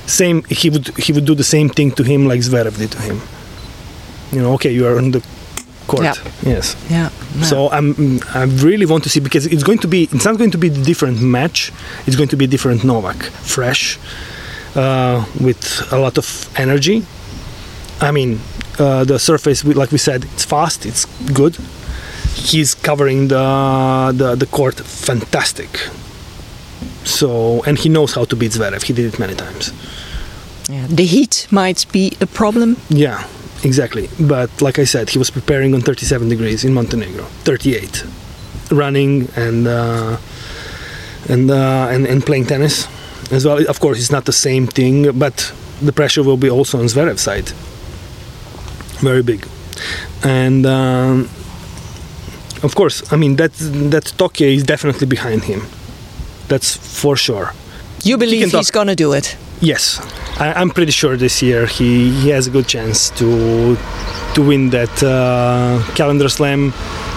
Same, 0.06 0.42
he 0.48 0.68
would 0.70 0.88
he 0.98 1.12
would 1.12 1.24
do 1.24 1.34
the 1.34 1.44
same 1.44 1.68
thing 1.68 1.90
to 1.92 2.02
him 2.02 2.26
like 2.26 2.40
Zverev 2.40 2.76
did 2.78 2.90
to 2.92 3.00
him. 3.02 3.20
You 4.32 4.40
know, 4.42 4.54
okay, 4.54 4.72
you 4.72 4.86
are 4.86 4.98
on 4.98 5.10
the 5.12 5.22
court. 5.86 6.02
Yeah. 6.04 6.14
Yes. 6.42 6.76
Yeah. 6.90 7.08
no. 7.36 7.42
So 7.46 7.70
I'm 7.70 8.20
I 8.34 8.44
really 8.64 8.86
want 8.86 9.02
to 9.04 9.08
see 9.10 9.20
because 9.20 9.46
it's 9.46 9.62
going 9.62 9.78
to 9.80 9.88
be 9.88 10.02
it's 10.12 10.24
not 10.24 10.36
going 10.38 10.50
to 10.52 10.58
be 10.58 10.68
a 10.68 10.84
different 10.84 11.20
match. 11.20 11.72
It's 12.06 12.16
going 12.16 12.28
to 12.30 12.36
be 12.36 12.44
a 12.44 12.48
different 12.48 12.84
Novak, 12.84 13.22
fresh, 13.54 13.98
uh, 14.74 15.24
with 15.40 15.92
a 15.92 15.98
lot 15.98 16.18
of 16.18 16.26
energy. 16.56 17.02
I 18.00 18.10
mean, 18.10 18.40
uh, 18.78 19.04
the 19.04 19.18
surface, 19.18 19.64
we- 19.64 19.74
like 19.74 19.92
we 19.92 19.98
said, 19.98 20.24
it's 20.34 20.44
fast, 20.44 20.84
it's 20.86 21.04
good. 21.32 21.56
He's 22.34 22.74
covering 22.74 23.28
the 23.28 24.12
the, 24.16 24.34
the 24.36 24.46
court 24.46 24.74
fantastic. 24.80 25.68
So 27.04 27.62
and 27.66 27.78
he 27.78 27.88
knows 27.88 28.14
how 28.14 28.24
to 28.24 28.36
beat 28.36 28.52
Zverev. 28.52 28.82
He 28.82 28.92
did 28.92 29.12
it 29.14 29.18
many 29.18 29.34
times. 29.34 29.72
Yeah. 30.68 30.86
The 30.88 31.04
heat 31.04 31.46
might 31.50 31.84
be 31.92 32.12
a 32.20 32.26
problem. 32.26 32.76
Yeah, 32.88 33.26
exactly. 33.64 34.08
But 34.20 34.50
like 34.60 34.78
I 34.78 34.84
said, 34.84 35.10
he 35.10 35.18
was 35.18 35.30
preparing 35.30 35.74
on 35.74 35.80
37 35.80 36.28
degrees 36.28 36.64
in 36.64 36.72
Montenegro, 36.74 37.24
38, 37.44 38.04
running 38.70 39.28
and 39.36 39.66
uh, 39.66 40.16
and, 41.28 41.50
uh, 41.50 41.88
and 41.90 42.06
and 42.06 42.24
playing 42.24 42.46
tennis 42.46 42.88
as 43.30 43.44
well. 43.44 43.58
Of 43.68 43.80
course, 43.80 43.98
it's 43.98 44.10
not 44.10 44.24
the 44.24 44.32
same 44.32 44.66
thing, 44.66 45.18
but 45.18 45.52
the 45.80 45.92
pressure 45.92 46.22
will 46.22 46.36
be 46.36 46.50
also 46.50 46.78
on 46.78 46.86
Zverev's 46.86 47.22
side. 47.22 47.48
Very 49.00 49.22
big, 49.22 49.46
and 50.22 50.64
um, 50.66 51.28
of 52.62 52.74
course, 52.74 53.02
I 53.12 53.16
mean 53.16 53.36
that 53.36 53.52
that 53.90 54.14
Tokyo 54.16 54.48
is 54.48 54.62
definitely 54.62 55.06
behind 55.06 55.44
him. 55.44 55.62
That's 56.48 56.76
for 56.76 57.16
sure. 57.16 57.52
You 58.04 58.18
believe 58.18 58.50
can 58.50 58.58
he's 58.58 58.70
going 58.70 58.88
to 58.88 58.96
do 58.96 59.12
it. 59.12 59.36
Yes, 59.60 60.00
I, 60.38 60.52
I'm 60.54 60.70
pretty 60.70 60.92
sure 60.92 61.16
this 61.16 61.42
year 61.42 61.66
he, 61.66 62.10
he 62.10 62.30
has 62.30 62.46
a 62.46 62.50
good 62.50 62.66
chance 62.66 63.10
to 63.18 63.76
to 64.34 64.42
win 64.42 64.70
that 64.70 65.02
uh, 65.02 65.82
calendar 65.94 66.28
slam, 66.28 66.72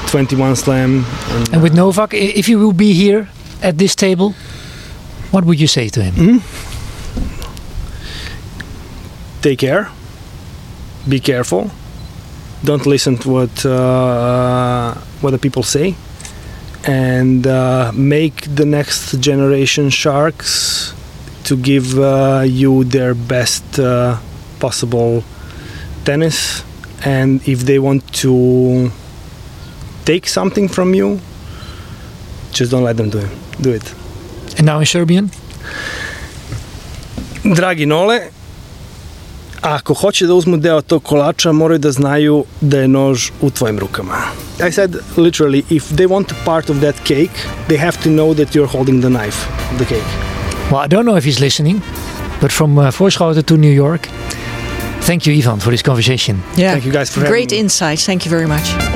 21 0.07 0.55
slam. 0.57 1.05
And, 1.29 1.53
And 1.53 1.63
with 1.63 1.73
Novak, 1.73 2.13
if 2.13 2.49
you 2.49 2.59
will 2.59 2.73
be 2.73 2.93
here 2.93 3.29
at 3.61 3.77
this 3.77 3.95
table, 3.95 4.33
what 5.31 5.45
would 5.45 5.59
you 5.59 5.67
say 5.67 5.89
to 5.89 6.03
him? 6.03 6.41
take 9.41 9.59
care, 9.59 9.91
be 11.07 11.19
careful, 11.19 11.69
don't 12.63 12.85
listen 12.87 13.15
to 13.15 13.29
what 13.29 13.65
uh, 13.65 14.95
what 15.21 15.31
the 15.31 15.37
people 15.37 15.61
say, 15.61 15.95
and 16.87 17.45
uh, 17.45 17.91
make 17.93 18.41
the 18.55 18.65
next 18.65 19.19
generation 19.19 19.91
sharks 19.91 20.94
to 21.45 21.55
give 21.55 21.97
uh, 21.99 22.43
you 22.45 22.83
their 22.83 23.13
best 23.13 23.79
uh, 23.79 24.17
possible 24.59 25.23
tennis. 26.03 26.63
And 27.05 27.41
if 27.47 27.65
they 27.65 27.79
want 27.79 28.01
to 28.21 28.91
take 30.05 30.27
something 30.27 30.67
from 30.67 30.93
you, 30.93 31.19
just 32.51 32.71
don't 32.71 32.83
let 32.83 32.97
them 32.97 33.09
do 33.09 33.19
it. 33.19 33.31
Do 33.61 33.71
it. 33.71 33.93
And 34.57 34.65
now 34.65 34.79
in 34.79 34.85
Serbian? 34.85 35.29
Dragi 37.43 37.85
Nole, 37.85 38.19
ako 39.61 39.93
hoće 39.93 40.27
da 40.27 40.33
uzmu 40.33 40.57
deo 40.57 40.81
tog 40.81 41.03
kolača, 41.03 41.51
moraju 41.51 41.79
da 41.79 41.91
znaju 41.91 42.45
da 42.61 42.79
je 42.79 42.87
nož 42.87 43.29
u 43.41 43.49
tvojim 43.49 43.79
rukama. 43.79 44.17
I 44.67 44.71
said 44.71 44.95
literally, 45.17 45.63
if 45.69 45.83
they 45.89 46.07
want 46.07 46.31
a 46.31 46.45
part 46.45 46.69
of 46.69 46.77
that 46.79 46.95
cake, 47.03 47.37
they 47.67 47.77
have 47.77 47.97
to 48.03 48.09
know 48.09 48.33
that 48.33 48.55
you're 48.55 48.71
holding 48.71 49.01
the 49.01 49.09
knife 49.09 49.47
of 49.71 49.77
the 49.77 49.85
cake. 49.85 50.34
Well, 50.71 50.81
I 50.81 50.87
don't 50.87 51.05
know 51.05 51.15
if 51.15 51.23
he's 51.23 51.39
listening, 51.39 51.79
but 52.41 52.51
from 52.51 52.77
uh, 52.77 52.89
Voorschoten 52.91 53.45
to 53.45 53.57
New 53.57 53.71
York, 53.71 54.07
thank 55.01 55.25
you, 55.25 55.33
Ivan, 55.37 55.59
for 55.59 55.69
this 55.71 55.83
conversation. 55.83 56.41
Yeah. 56.55 56.71
Thank 56.73 56.85
you 56.85 56.91
guys 56.91 57.09
for 57.09 57.19
having 57.19 57.31
Great 57.31 57.51
me. 57.51 57.59
insights. 57.59 58.05
Thank 58.05 58.25
you 58.25 58.31
very 58.31 58.47
much. 58.47 58.94